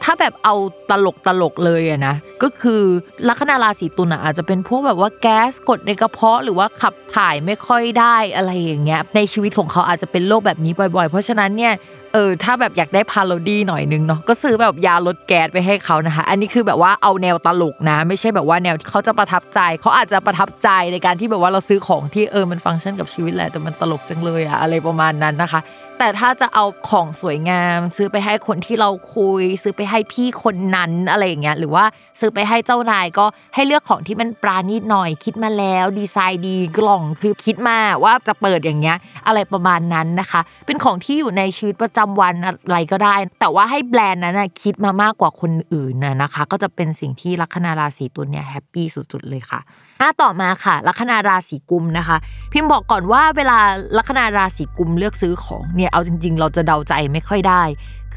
[0.03, 0.55] ถ้าแบบเอา
[0.89, 2.81] ตลกตลกเลยอะนะก็คือ
[3.27, 11.73] ลัคนาราศีตุลอาจจะเป็นพวกแบบว่าแก๊สกดในกระเพาะหรือว่าขับถ่ายไม่ค่อยได้อะไรอย่างเงี้ยในชีวิตของเขาอาจจะเป็นโรคแบบนี้บ่อย ๆ เพราะฉะนั้นเนี่ย
[12.13, 25.61] เออถ้าแบบอยากได้พาโรดี้หน่อยนึงเนาะก็ซื้อแบบยาลดแก๊สไปให้เขานะคะ อันนี้คือแบบว่าเอาแนวตลกนะ ไม่ใช่แบบว่าแนวที่เขาจะประทับใจเขาอาจจะประทับใจในการที่แบบว่าเราซื้อของที่เออมันฟังก์ชันกับชีวิตแหละแต่มันตลกจังเลยอะอะไรประมาณนั้นนะคะ
[26.03, 31.85] แต่ถ้าจะเอาของสวยงาม ซื้อไปให้คนที่เราคุย ซื้อไปให้พี่คนนั้นอะไรอย่างเงี้ยหรือว่า
[32.19, 49.61] ซื้อไปให้เจ้านายก็ให้เลือกของที่มันปราณีตหน่อยคิดมาแล้วดีไซน์ดีกล่องคือคิดมาว่าจะเปิดอย่างเงี้ยอะไรประมาณนั้นนะคะ เป็นของที่อยู่ในชีวิตประจำวันอะไรก็ได้ แต่ว่าให้แบรนด์นั้นนะคิดมามากกว่าคนอื่นนะนะคะ ก็จะเป็นสิ่งที่ลัคนาราศีตุลเนี่ยแฮปปี้สุดๆเลยค่ะ
[50.01, 52.17] อะต่อมาค่ะ ลัคนาราศีกุมนะคะ
[52.51, 53.57] พิมพ์บอกก่อนว่าเวลา
[53.97, 57.63] ลัคนาราศีกุมเลือกซื้อของเนี่ยเอาจริง ๆ เราจะเดาใจไม่ค่อยได้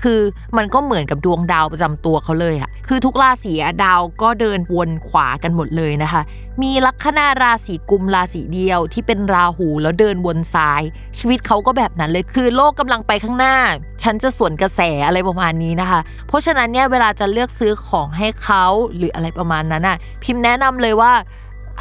[0.02, 0.20] คือ
[0.56, 3.52] มันก็เหมือนกับดวงดาวประจำตัวเขาเลยค่ะคือทุกราศี
[3.84, 6.22] ดาวก็เดินวนขวากันหมดเลยนะคะ
[6.62, 10.82] มีลัคนาราศีกุมภ์ราศีเดียวที่เป็นราหูแล้วเดินวนซ้าย
[11.18, 13.54] ชีวิตเขาก็แบบนั้นเลยคือโลกกำลังไปข้างหน้า
[14.02, 18.64] ฉันจะสวนกระแสอะไรประมาณนี้นะคะ เพราะฉะนั้นเนี่ยเวลาจะเลือกซื้อของให้เขา
[18.96, 21.12] หรืออะไรประมาณนั้นอะพิมพ์แนะนำเลยว่า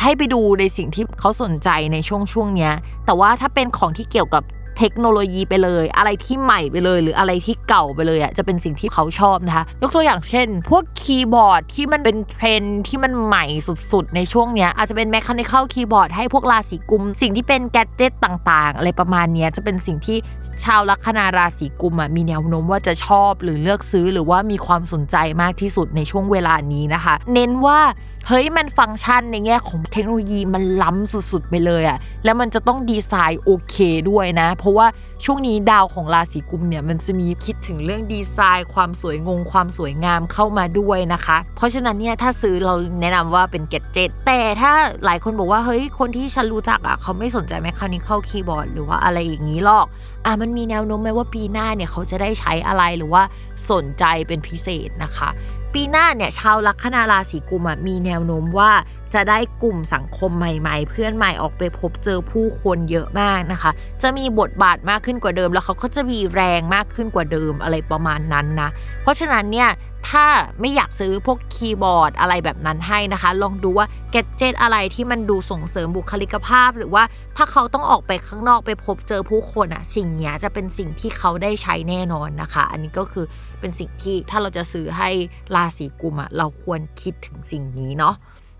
[0.02, 2.74] ให้ไปดูในสิ่งที่เขาสนใจในช่วงช่วงเนี้ย
[3.06, 4.44] แต่ว่าถ้าเป็นของที่เกี่ยวกับ
[4.78, 13.46] เทคโนโลยีไปเลย อะไรที่ใหม่ไปเลย หรืออะไรที่เก่าไปเลยอะจะเป็นสิ่งที่เขาชอบนะคะยกตัวอย่างเช่น พวกคีย์บอร์ดที่มันเป็นเทรนที่มันใหม่
[13.92, 20.18] สุดๆ ในช่วงเนี้ยอาจจะเป็นแมคคานิค a l คีย์บอร์ดให้พวกราศีกุม สิ่งที่เป็นแกดเจิตต่างๆ อะไรประมาณเนี้ยจะเป็นสิ่งที่
[20.64, 27.80] ชาวลัคนาราศีกุมอะมีแนวโน้มว่าจะชอบหรือเลือกซื้อหรือว่ามีความสนใจมากที่สุดในช่วงเวลานี้นะคะ เน้นว่า
[28.28, 33.76] เฮ้ยมันฟังก์ชันในแง่ของเทคโนโลยีมันล้ำสุดๆ ไปเลยอะแล้วมันจะต้องดีไซน์โอเค
[34.10, 34.88] ด้วยนะเพราะว่า
[35.26, 44.74] ช่วงนี้ดาวของราศีกุมเนี่ยมันจะมีคิดถึงเรื่องดีไซน์ ความสวยงง ความสวยงามเข้ามาด้วยนะคะ เพราะฉะนั้นเนี่ยถ้าซื้อเราแนะนำว่าเป็นเกจเจ็ตแต่ถ้า
[45.06, 49.86] หลายคนบอกว่าเฮ้ยคนที่ฉันรู้จักอะเขาไม่สนใจแมคคานิค a l คีย์บอร์ดหรือว่าอะไรอย่างนี้หรอก
[50.26, 53.24] อะมันมีแนวโน้มไหมว่าปีหน้าเนี่ยเขาจะได้ใช้อะไรหรือว่า
[53.72, 55.30] สนใจเป็นพิเศษนะคะ
[55.74, 58.72] ปีหน้าเนี่ยชาวลัคนาราศีกุมมีแนวโน้มว่า
[59.14, 68.70] จะได้กลุ่มสังคมใหม่ๆ เพื่อนใหม่ออกไปพบเจอผู้คนเยอะมากนะคะ จะมีบทบาทมากขึ้นกว่าเดิม แล้วเขาก็จะมีแรงมากขึ้นกว่าเดิมอะไรประมาณนั้นนะ
[69.02, 69.70] เพราะฉะนั้นเนี่ย
[70.10, 70.26] ถ้า
[70.60, 77.04] ไม่อยากซื้อพวกคีย์บอร์ดอะไรแบบนั้นให้นะคะ ลองดูว่าแกจเจตอะไรที่มันดูส่งเสริมบุคลิกภาพ หรือว่า
[77.38, 83.26] ถ้าเขาต้องออกไปข้างนอกไปพบเจอผู้คนอะสิ่งนี้จะเป็นสิ่งที่เขาได้ใช้แน่นอนนะคะ อันนี้ก็คือ
[83.60, 85.10] เป็นสิ่งที่ถ้าเราจะซื้อให้
[85.56, 88.16] ราศีกุมอะเราควรคิดถึงสิ่งนี้เนาะ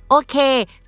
[0.10, 0.36] โอเค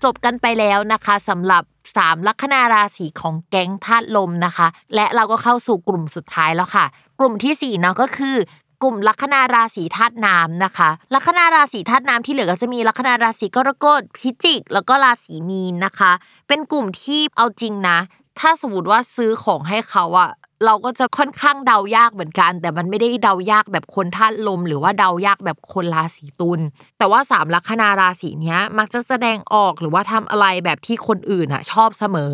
[0.03, 1.63] จบกันไปแล้วนะคะสำหรับ
[1.95, 6.85] 3 ลัคนาราศีของแก๊งธาตุลมนะคะ และเราก็เข้าสู่กลุ่มสุดท้ายแล้วค่ะ
[7.19, 8.35] กลุ่มที่4เนาะก็คือ
[8.83, 16.11] กลุ่มลัคนาราศีธาตุน้ำนะคะ ลัคนาราศีธาตุน้ำที่เหลือก็จะมีลัคนาราศีกรกฎพิจิก แล้วก็ราศีมีนนะคะ
[16.47, 17.97] เป็นกลุ่มที่เอาจริงนะ
[18.39, 20.31] ถ้าสมมติว่าซื้อของให้เขาอะ
[20.65, 26.59] เราก็จะค่อนข้างเดายากเหมือนกัน แต่มันไม่ได้เดายากแบบคนธาตุลม หรือว่าเดายากแบบคนราศีตุล
[26.97, 32.33] แต่ว่าสามลัคนาราศีเนี้ยมักจะแสดงออกหรือว่าทำอะไรแบบที่คนอื่นอะ ชอบเสมอ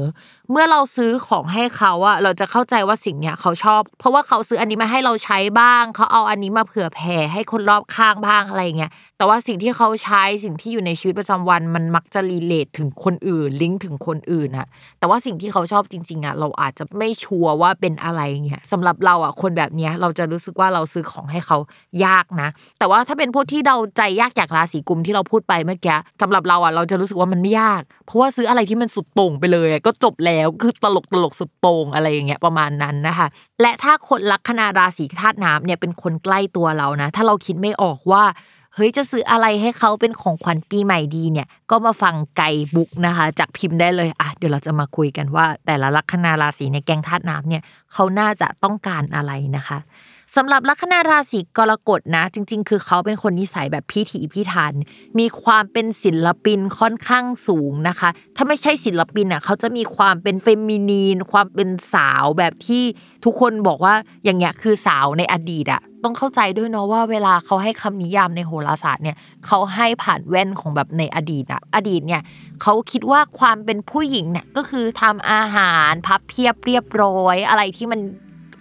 [0.52, 14.68] เมื่อเราซื้อของให้เขาอะเราจะเข้าใจว่าสิ่งเนี้ยเขาชอบ เพราะว่าเขาซื้ออันนี้มาให้เราใช้บ้าง เขาเอาอันนี้มาเผื่อแผ่ให้คนรอบข้างบ้างอะไรเงี้ยแต่ว่าสิ่งที่เขาใช้สิ่งที่อยู่ในชีวิตประจำวันมันมักจะรีเลทถึงคนอื่นลิงก์ถึงคนอื่นอะ
[15.00, 21.58] แต่ว่าสิ่งที่เขาชอบจริงๆอะเราอาจจะไม่ชัวร์ว่าเป็นอะไรเงี้ยสำหรับเราอะคนแบบเนี้ยเราจะรู้สึกว่าเราซื้อของให้เขา
[22.06, 33.28] ยากนะ แต่ว่าถ้าเป็นพวกที่เราใจยากจากราศีกุมที่เราพูดไปเมื่อกี้สำหรับเราอะเราจะรู้สึกว่ามันไม่ยาก เพราะว่าซื้ออะไรที่มันสุดโต่งไปเลยก็จบแล้วคือตลกตลกสุดโต่งอะไรอย่างเงี้ยประมาณนั้นนะคะ
[33.62, 38.24] และถ้าคนลัคนาราศีธาตุน้ำเนี่ยเป็นคนใกล้ตัวเรานะ ถ้าเราคิดไม่ออกว่า
[38.76, 49.78] เฮ้ยจะซื้ออะไรให้เขาเป็นของขวัญปีใหม่ดีเนี่ย ก็มาฟังไก่บุกนะคะ จากพิมพ์ได้เลยอะเดี๋ยวเราจะมาคุยกันว่า แต่ละลัคนาราศีในแกงธาตุน้ำเนี่ยเขาน่าจะต้องการอะไรนะคะ
[50.36, 54.74] สำหรับลัคนาราศีกรกฎนะ จริง ๆ คือเขาเป็นคนนิสัยแบบพิถีพิถัน
[55.20, 62.84] มีความเป็นศิลปินค่อนข้างสูงนะคะ ถ้าไม่ใช่ศิลปินอะเขาจะมีความเป็นเฟมินีน ความเป็นสาวแบบที่
[63.26, 72.22] ทุกคนบอกว่าอย่างเงี้ยคือสาวในอดีตอะต้องเข้าใจด้วยเนาะว่าเวลาเขาให้คำนิยามในโหราศาสตร์เนี่ยเขาให้ผ่านแว่นของแบบในอดีตอะอดีตเนี่ย
[72.62, 78.00] เขาคิดว่าความเป็นผู้หญิงเนี่ยก็คือทำอาหารพับเพียบเรียบร้อย อะไรที่มัน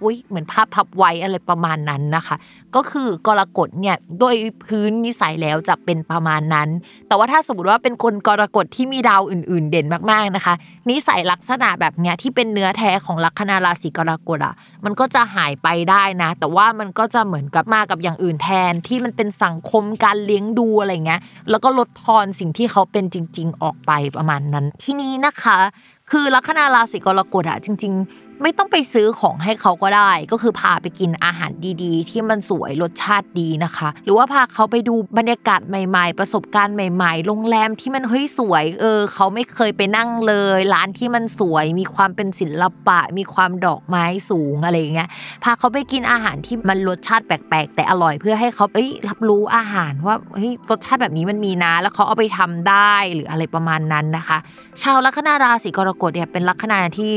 [0.03, 2.37] อุ้ยเหมือนภาพพับไว้อะไรประมาณนั้นนะคะ
[2.75, 6.69] ก็คือกรกฎเนี่ยโดยพื้นนิสัยแล้วจะเป็นประมาณนั้น
[7.09, 10.55] แต่ว่าถ้าสมมติว่าเป็นคนกรกฎที่มีดาวอื่น ๆ เด่นมากๆนะคะ
[10.91, 25.57] นิสัยลักษณะแบบเนี้ยที่เป็นเนื้อแท้ของลัคนาราศีกรกฎอะมันก็จะหายไปได้นะ แต่ว่ามันก็จะเหมือนกับมากับอย่างอื่นแทนที่มันเป็นสังคมการเลี้ยงดูอะไรเงี้ยแล้วก็ลดทอนสิ่งที่เขาเป็นจริง ๆ ออกไปประมาณนั้น ทีนี้นะคะ
[26.11, 45.09] คือลัคนาราศีกรกฎอะจริง ๆ ไม่ต้องไปซื้อของให้เขาก็ได้ ก็คือพาไปกินอาหารดีๆ ที่มันสวยรสชาติดีนะคะ หรือว่าพาเขาไปดูบรรยากาศใหม่ ๆ ประสบการณ์ใหม่ ๆ โรงแรมที่มันเฮ้ยสวยเออเขาไม่เคยไปนั่งเลย ร้านที่มันสวย มีความเป็นศิลปะ มีความดอกไม้สูงอะไรอย่างเงี้ย
[45.45, 54.39] พาเขาไปกินอาหารที่มันรสชาติแปลกๆ แต่อร่อยเพื่อให้เขาเอ้ยรับรู้อาหารว่าเฮ้ยรสชาติแบบนี้มันมีนะ แล้วเขาเอาไปทำได้หรืออะไรประมาณนั้นนะคะ
[54.83, 57.11] ชาวลัคนาราศีกรกฎเนี่ยเป็นลัคนาที่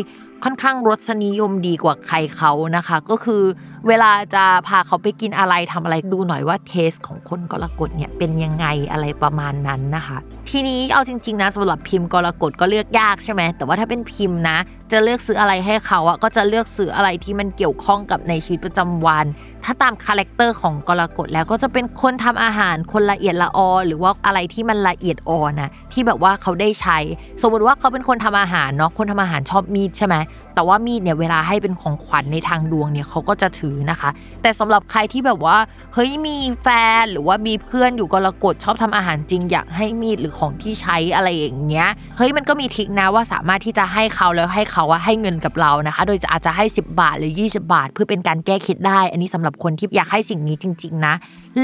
[0.43, 3.43] ค่อนข้างรสนิยมดีกว่าใครเขานะคะ ก็คือ
[3.87, 10.17] เวลาจะพาเขาไปกินอะไรทำอะไรดูหน่อยว่าเทสของคนกรกฎเนี่ยเป็นยังไงอะไรประมาณนั้นนะคะ
[10.51, 14.57] ทีนี้เอาจริงๆนะสำหรับพิมพ์กรกฎก็เลือกยากใช่ไหมแต่ว่าถ้าเป็นพิมพ์นะ
[14.91, 19.25] จะเลือกซื้ออะไรให้เขาอะก็จะเลือกซื้ออะไรที่มันเกี่ยวข้องกับในชีวิตประจำวัน
[19.63, 26.97] ถ้าตาม character ของกรกฎแล้วก็จะเป็นคนทำอาหารคนละเอียดละออหรือว่าอะไรที่มันละเอียดอ่อนนะที่แบบว่าเขาได้ใช้
[27.41, 30.15] สมมติว่าเขาเป็นคนทำอาหารเนาะคนทำอาหารชอบมีดใช่ไหม
[30.55, 34.09] แต่ว่ามีดเนี่ยเวลาให้เป็นของขวัญในทางดวงเนี่ยเขาก็จะถือนะคะ
[34.41, 35.57] แต่สำหรับใครที่แบบว่า
[35.93, 36.67] เฮ้ยมีแฟ
[37.01, 41.87] นหรือว่ามีเพื่อนอยู่กรกฎชอบทำอาหารจริง อยากให้มีดหรือของที่ใช้อะไรอย่างเงี้ย
[42.17, 51.13] เฮ้ยมันก็มีทิคนะว่าสามารถที่จะให้เขาแล้วให้เขาว่าให้เงินกับเรานะคะ โดยจะอาจจะให้ 10 บาทหรือ 20 บาท เพื่อเป็นการแก้คล็ดได้ อันนี้สำหรับคนที่อยากให้สิ่งนี้จริง ๆ นะ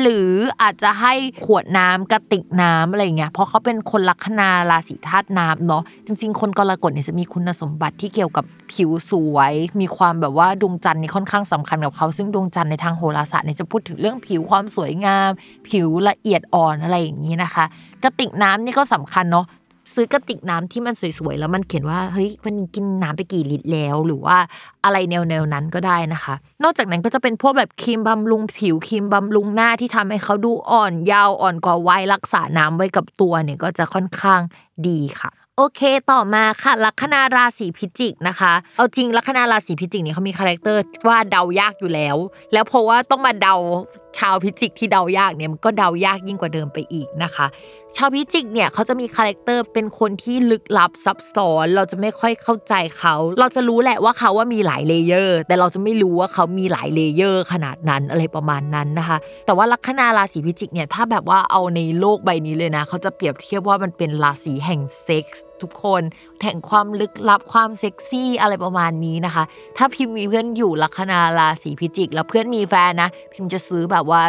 [0.02, 1.14] หรืออาจจะให้
[1.46, 15.30] ขวดน้ำกระติกน้ำอะไรเงี้ยเพราะเขาเป็นคนลัคนาราศีธาตุน้ำเนาะจริง ๆ คนกรกฎเนี่ยจะมีคุณสมบัติที่เกี่ยวกับผิวสวย มีความแบบว่าดวงจันทร์นี่ค่อนข้างสำคัญกับเขา ซึ่งดวงจันทร์ในทางโหราศาสตร์เนี่ยจะพูดถึงเรื่องผิวความสวยงาม
[15.68, 17.66] ผิวละเอียดอ่อนอะไรอย่างนี้นะคะ
[18.04, 19.46] กระติกน้ำนี่ก็สำคัญเนาะ
[19.94, 24.38] ซื้อกระติกน้ำที่มันสวยๆแล้วมันเขียนว่าเฮ้ยวันนี้กินน้ำไปกี่ลิตรแล้ว หรือว่า
[24.84, 34.42] อะไรแนวๆนั้นก็ได้นะคะ นอกจากนั้นก็จะเป็นพวกแบบครีมบำรุงผิวครีมบำรุงหน้าที่ทำให้เขาดูอ่อนเยาว์อ่อนกว่าวัยรักษาน้ำไว้กับตัวเนี่ยก็จะค่อนข้าง
[34.88, 42.16] ดีค่ะโอเค ต่อมาค่ะ ลัคนาราศีพิจิกนะคะ เอาจริงลัคนาราศีพิจิกนี่เขามี characterว่าเดายากอยู่แล้ว
[42.54, 43.56] แล้วเพราะว่าต้องมาเดา
[44.18, 47.46] ชาวพิจิกที่เดายากเนี่ยมันก็เดายากยิ่งกว่าเดิมไปอีกนะคะ
[47.96, 66.02] ชาวพิจิกเนี่ยเขาจะมี character เป็นคนที่ลึกลับซับซ้อน เราจะไม่ค่อยเข้าใจเขา เราจะรู้แหละว่าเขาว่ามีหลาย layer แต่เราจะไม่รู้ว่าเขามีหลาย layer ขนาดนั้นอะไรประมาณนั้นนะคะ แต่ว่าลัคนาราศีพิจิกเนี่ยถ้าแบบว่าเอาในโลกใบนี้เลยนะ เขาจะเปรียบเทียบว่ามันเป็นราศีแห่งเซ็กส์ ทุกคน
[66.44, 69.44] แห่งความลึกลับความเซ็กซี่อะไรประมาณนี้นะคะ
[69.78, 74.22] ถ้าพิมพ์มีเพื่อนอยู่ลัคนาราศีพิจิก แล้วเพื่อนมีแฟนนะ พิมพ์จะซื้อแบบว่า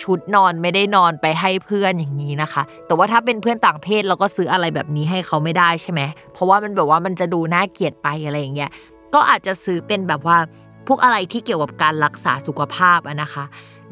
[0.00, 6.00] ชุดนอนไม่ได้นอนไปให้เพื่อนอย่างนี้นะคะ แต่ว่าถ้าเป็นเพื่อนต่างเพศเราก็ซื้ออะไรแบบนี้ให้เขาไม่ได้ใช่ไหม
[6.32, 8.70] เพราะว่ามันแบบว่ามันจะดูน่าเกลียดไปอะไรอย่างเงี้ย
[9.14, 10.38] ก็อาจจะซื้อเป็นแบบว่า
[10.86, 13.44] พวกอะไรที่เกี่ยวกับการรักษาสุขภาพนะคะ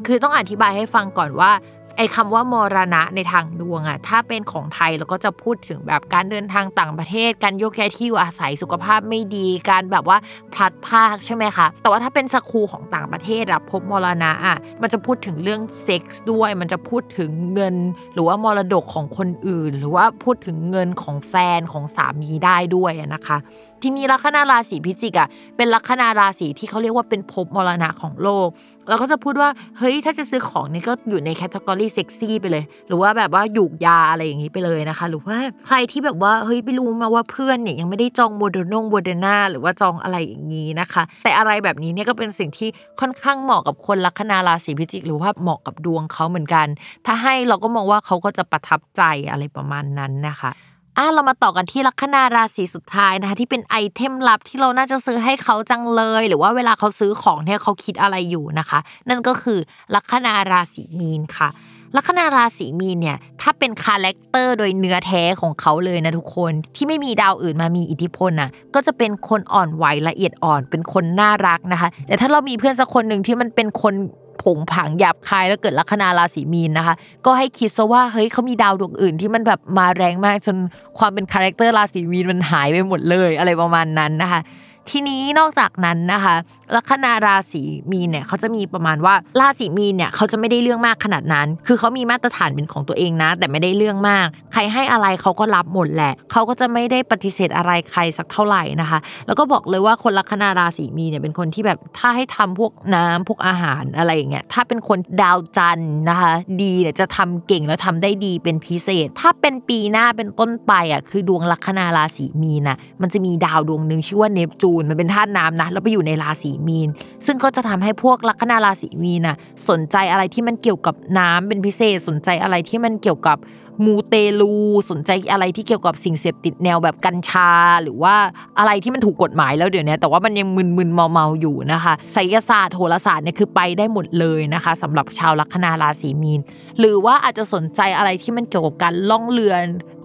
[0.07, 1.51] คือต้องอธิบายให้ฟังก่อนว่า
[1.99, 10.17] ไอ้คำว่ามรณะในทางดวงอะถ้าเป็นของไทยเราก็จะพูดถึงแบบการเดินทางต่างประเทศ การโยกย้ายที่อยู่อาศัยสุขภาพไม่ดี การแบบว่า
[10.53, 17.75] พลัดพรากใช่ไหมคะ แต่ว่าถ้าเป็น school ของต่างประเทศอะภพมรณะอะมันจะพูดถึงเรื่องเซ็กส์ด้วย มันจะพูดถึงเงิน
[18.13, 23.37] หรือว่ามรดกของคนอื่น หรือว่าพูดถึงเงินของแฟนของสามีได้ด้วยนะคะ
[23.81, 25.27] ทีนี้ลัคนาราศีพิจิกอะ
[25.57, 28.47] เป็นลัคนาราศีที่เขาเรียกว่าเป็นภพมรณะของโลก
[28.89, 35.37] เราก็จะพูดว่าเฮ้ยถ้าจะซื้อของนี่ก็อยู่ใน category sexy ไปเลย หรือว่าแบบว่าหยูกยาอะไรอย่างนี้ไปเลยนะคะ หรือว่า
[35.67, 42.69] ใครที่แบบว่าเฮ้ยไม่รู้มาว่าเพื่อนเนี่ยยังไม่ได้จองโมเดอร์นงโมเดอร์นาหรือว่าจองอะไรอย่างนี้นะคะ แต่อะไรแบบนี้เนี่ยก็เป็นสิ่งที่
[42.99, 46.67] ค่อนข้างเหมาะกับคนลัคนาราศีพิจิก หรือว่าเหมาะกับดวงเขาเหมือนกัน
[47.05, 50.51] ถ้าให้เราก็มองว่าเขาก็จะประทับใจอะไรประมาณนั้นนะคะ
[50.97, 58.79] อะเรามาต่อกันที่ลัคนาราศีสุดท้ายนะคะที่เป็น item ลับที่เราน่าจะซื้อให้เขาจังเลย หรือว่าเวลาเขาซื้อของเนี่ยเขาคิดอะไรอยู่นะคะ
[59.09, 59.59] นั่นก็คือ
[59.95, 61.49] ลัคนาราศีมีนค่ะ
[61.95, 73.93] ลัคนาราศีมีนเนี่ยถ้าเป็น character โดยเนื้อแท้ของเขาเลยนะทุกคนที่ไม่มีดาวอื่นมามีอิทธิพลน่ะก็จะเป็นคนอ่อนไหวละเอียดอ่อน เป็นคนน่ารักนะคะ แต่ถ้าเรามีเพื่อนสักคนหนึ่งที่มันเป็นคน
[74.43, 80.57] โผงผางหยาบคายแล้วเกิดลัคนาราศีมีนนะคะ ก็ให้คิดซะว่าเฮ้ยเขามีดาวดวงอื่นที่มันแบบมาแรงมากจน
[80.97, 84.41] ความเป็น character ราศีมีนมันหายไปหมดเลยอะไรประมาณนั้นนะคะ
[84.89, 86.35] ทีนี้นอกจากนั้นนะคะ
[86.75, 116.89] ลัคนาราศีมีเนี่ยเขาจะมีประมาณว่าราศีมีเนี่ยเขาจะไม่ได้เรื่องมากขนาดนั้น คือเขามีมาตรฐานเป็นของตัวเองนะ แต่ไม่ได้เรื่องมาก ใครให้อะไรเขาก็รับหมดแหละเขาก็จะไม่ได้ปฏิเสธอะไรใครสักเท่าไหร่นะคะ แล้วก็บอกเลยว่าคนลัคนาราศีมีเนี่ยเป็นคนที่แบบถ้าให้ทำพวกน้ำพวกอาหารอะไรอย่างเงี้ยถ้าเป็นคนดาวจันนะคะ ดีเนี่ยจะทำเก่งแล้วทำได้ดีเป็นพิเศษ ถ้าเป็นปีหน้าเป็นต้นไปอะคือดวงลัคนาราศีมีนะมันจะมีดาวดวงหนึ่งชื่อว่าเนปจูนมันเป็นธาตุน้ำนะแล้วไปอยู่ในราศีมีน
[117.25, 119.35] ซึ่งก็จะทำให้พวกลัคนาราศีมีนน่ะ
[119.69, 123.37] สนใจอะไรที่มันเกี่ยวกับน้ำเป็นพิเศษ สนใจอะไรที่มันเกี่ยวกับ
[123.85, 124.53] มูเตลู
[124.89, 127.51] สนใจอะไรที่เกี่ยวกับสิ่งเสพติดแนวแบบกัญชา
[127.83, 128.15] หรือว่า
[128.59, 130.47] อะไรที่มันถูกกฎหมายแล้วเดี๋ยวนี้แต่ว่ามันยัง
[130.77, 136.39] มึนๆเมาๆอยู่นะคะไสยศาสตร์โหราศาสตร์เนี่ยคือไปได้หมดเลยนะคะสำหรับชาวลัคนาราศีมีน
[136.79, 139.53] หรือว่าอาจจะสนใจอะไรที่มันเกี่ยวกับการล่องเรือ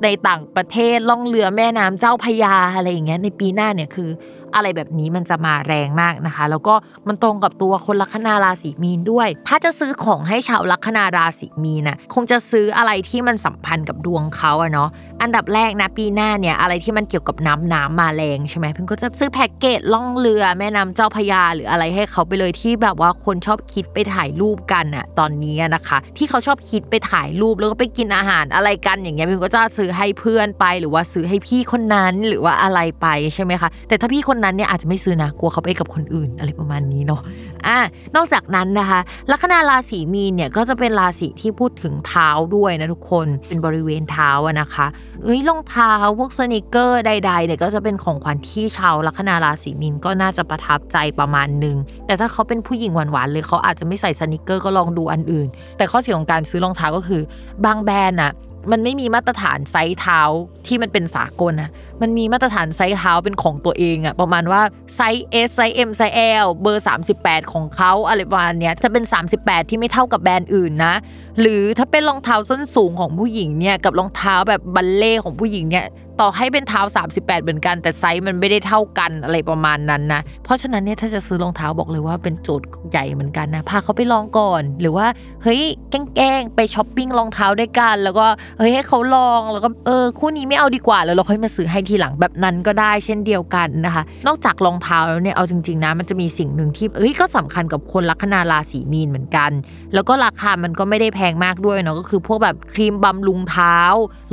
[0.05, 4.11] ในต่างประเทศล่องเรือแม่น้ำเจ้าพยาอะไรอย่างเงี้ยในปีหน้าเนี่ยคือ
[4.55, 6.75] อะไรแบบนี้มันจะมาแรงมากนะคะ แล้วก็
[7.09, 14.89] มันตรงกับตัวคนลัคนาราศีมีนด้วย ถ้าจะซื้อของให้ชาวลัคนาราศีมีนน่ะคงจะซื้ออะไรที่มันสัมพันธ์กับดวงเขาอะเนาะ
[15.23, 37.21] อันดับแรกนะปีหน้าเนี่ยอะไรที่มันเกี่ยวกับน้ำน้ำมาแรงใช่ไหมเพิ่งก็จะซื้อแพ็กเกจล่องเรือแม่น้ำเจ้าพยาหรืออะไรให้เขาไปเลยที่แบบว่าคนชอบคิดไปถ่ายรูปกันอะตอนนี้นะคะ ที่เขาชอบคิดไปถ่ายรูปแล้วก็ไปกินอาหารอะไรกันอย่างเงี้ยเพิ่งก็จะซื้อให้เพื่อนไปหรือว่าซื้อให้พี่คนนั้นหรือว่าอะไรไปใช่ไหมคะแต่ถ้าพี่คนนั้นเนี่ยอาจจะไม่ซื้อนะกลัวเขาไปกับคนอื่นอะไรประมาณนี้เนาะ
[37.67, 37.79] อะ
[38.17, 44.87] นอกจากนั้นนะคะ ลัคนาราศีมีนเนี่ยก็จะเป็นราศีที่พูดถึงเท้าด้วยนะทุกคนเป็นบริเวณเท้าอะนะคะ
[45.23, 51.77] เอ้ยรองเท้าพวกสนิเกอร์ใดๆเนี่ยก็จะเป็นของขวัญที่ชาวลัคนาราศีมีนก็น่าจะประทับใจประมาณหนึง
[52.07, 57.23] แต่ถ้าเขาเป็นผู้หญิงหวานๆเลยเขาอาจจะไม่ใส่สนิเกอร์ก็ลองดูอันอื่น แต่ข้อเสียของการซื้อรองเท้าก็คือ
[57.65, 58.33] บางแบรนด์อะ
[58.73, 60.21] มันไม่มีมาตรฐานไซส์เท้า
[60.67, 61.71] ที่มันเป็นสากลนะ
[62.03, 64.63] มันมีมาตรฐานไซส์เท้าเป็นของตัวเองอะประมาณว่า
[64.97, 66.85] ไซส์ S ไซส์ M ไซส์ L เบอร์
[67.17, 69.05] 38 ของเขาอะไรประมาณเนี้ยจะเป็น
[69.37, 70.95] 38 ที่ไม่เท่ากับแบรนด์อื่นนะ
[71.41, 75.85] หรือถ้าเป็นรองเท้าส้นสูงของผู้หญิงเนี่ยกับรองเท้าแบบบัลเลต์ของผู้หญิงเนี่ย
[76.21, 85.07] ต่อให้เป็นเท้า 38 เหมือนกัน แต่ไซส์มันไม่ได้เท่ากันอะไรประมาณนั้นนะ เพราะฉะนั้นเนี่ยถ้าจะซื้อรองเท้าบอกเลยว่าเป็นโจทย์ใหญ่เหมือนกันนะพาเขาไปลองก่อน หรือว่า
[85.43, 88.27] เฮ้ยแกล้งไปช้อปปิ้งรองเท้าด้วยกัน แล้วก็
[88.59, 99.51] เฮ้ยให้เขาลองแล้วก็เออคู่นี้ไม่เอาดีกว่าแล้วเราค่อยมาซื้อให้ทีหลังแบบนั้นก็ได้เช่นเดียวกันนะคะ นอกจากรองเท้าแล้วเนี่ยเอาจริงๆนะมันจะมีสิ่งหนึ่งที่เฮ้ยก็สำคัญกับคนลัคนาราศีมีนเหมือนกัน
[99.95, 103.77] แล้วก็ราคามันก็ไม่ได้แพงมากด้วยเนาะก็คือพวกแบบครีมบำรุงเท้า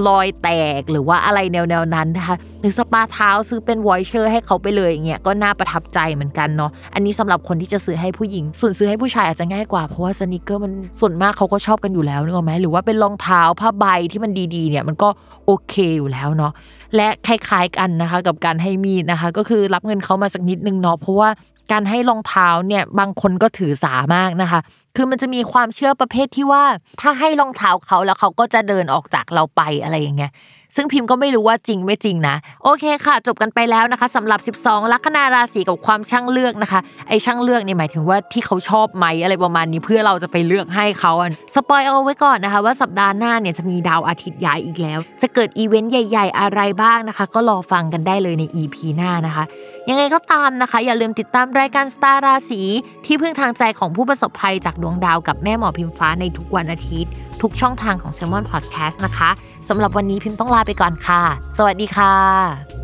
[0.08, 15.10] รอยแตกหรือว่าอะไรแนวๆนั้นนะคะหรือสปาเท้าซื้อเป็น voucher ให้เขาไปเลยอย่างเงี้ยก็น่าประทับใจเหมือนกันเนาะอันนี้สำหรับคนที่จะซื้อให้ผู้หญิง ส่วนซื้อให้ผู้ชายอาจจะง่ายกว่าเพราะว่า sneaker มันส่วนมากเขาก็ชอบกันอยู่แล้วนึกออกไหมหรือว่าเป็นรองเท้าผ้าใบที่มันดีๆเนี่ยมันก็
[15.46, 16.54] โอเคอยู่แล้วเนาะ
[16.96, 21.30] และคล้ายๆกันนะคะกับการให้มีดนะคะ ก็คือรับเงินเขามาสักนิดนึงเนาะเพราะว่า
[21.72, 24.60] การให้รองเท้าเนี่ยบางคนก็ถือสามากนะคะ
[24.96, 26.64] คือมันจะมีความเชื่อประเภทที่ว่า
[27.02, 30.32] ถ้าให้รองเท้าเขาแล้วเขาก็จะเดินออกจากเราไปอะไรอย่างเงี้ย
[30.76, 49.44] ซึ่งพิมพ์ก็ไม่รู้ว่าจริงไม่จริงนะ โอเคค่ะ จบกันไปแล้วนะคะสำหรับ 12 ลัคนาราศีกับความช่างเลือกนะคะ ไอ้ช่างเลือกเนี่ยหมายถึงว่าที่เขาชอบไหมอะไรประมาณนี้เพื่อเราจะไปเลือกให้เขาอะ spoil เอาไว้ก่อนนะคะ ว่าสัปดาห์หน้าเนี่ยจะมีดาวอาทิตย์ย้ายอีกแล้ว จะเกิดอีเวนต์ใหญ่ ๆ อะไรบ้างนะคะ ก็รอฟังกันได้เลยใน EP หน้านะคะ
[49.92, 52.62] ยังไงก็ตามนะคะ อย่าลืมติดตามรายการสตาร์ราศี
[53.06, 57.12] ที่พึ่งทางใจของผู้ประสบภัยจากดวงดาวกับแม่หมอพิมฟ้าในทุกวันอาทิตย์
[57.42, 59.30] ทุกช่องทางของ Salmon Podcast นะคะ
[59.70, 61.22] สำหรับวันนี้พิมพ์ต้องลาไปก่อนค่ะ
[61.58, 62.81] สวัสดีค่ะ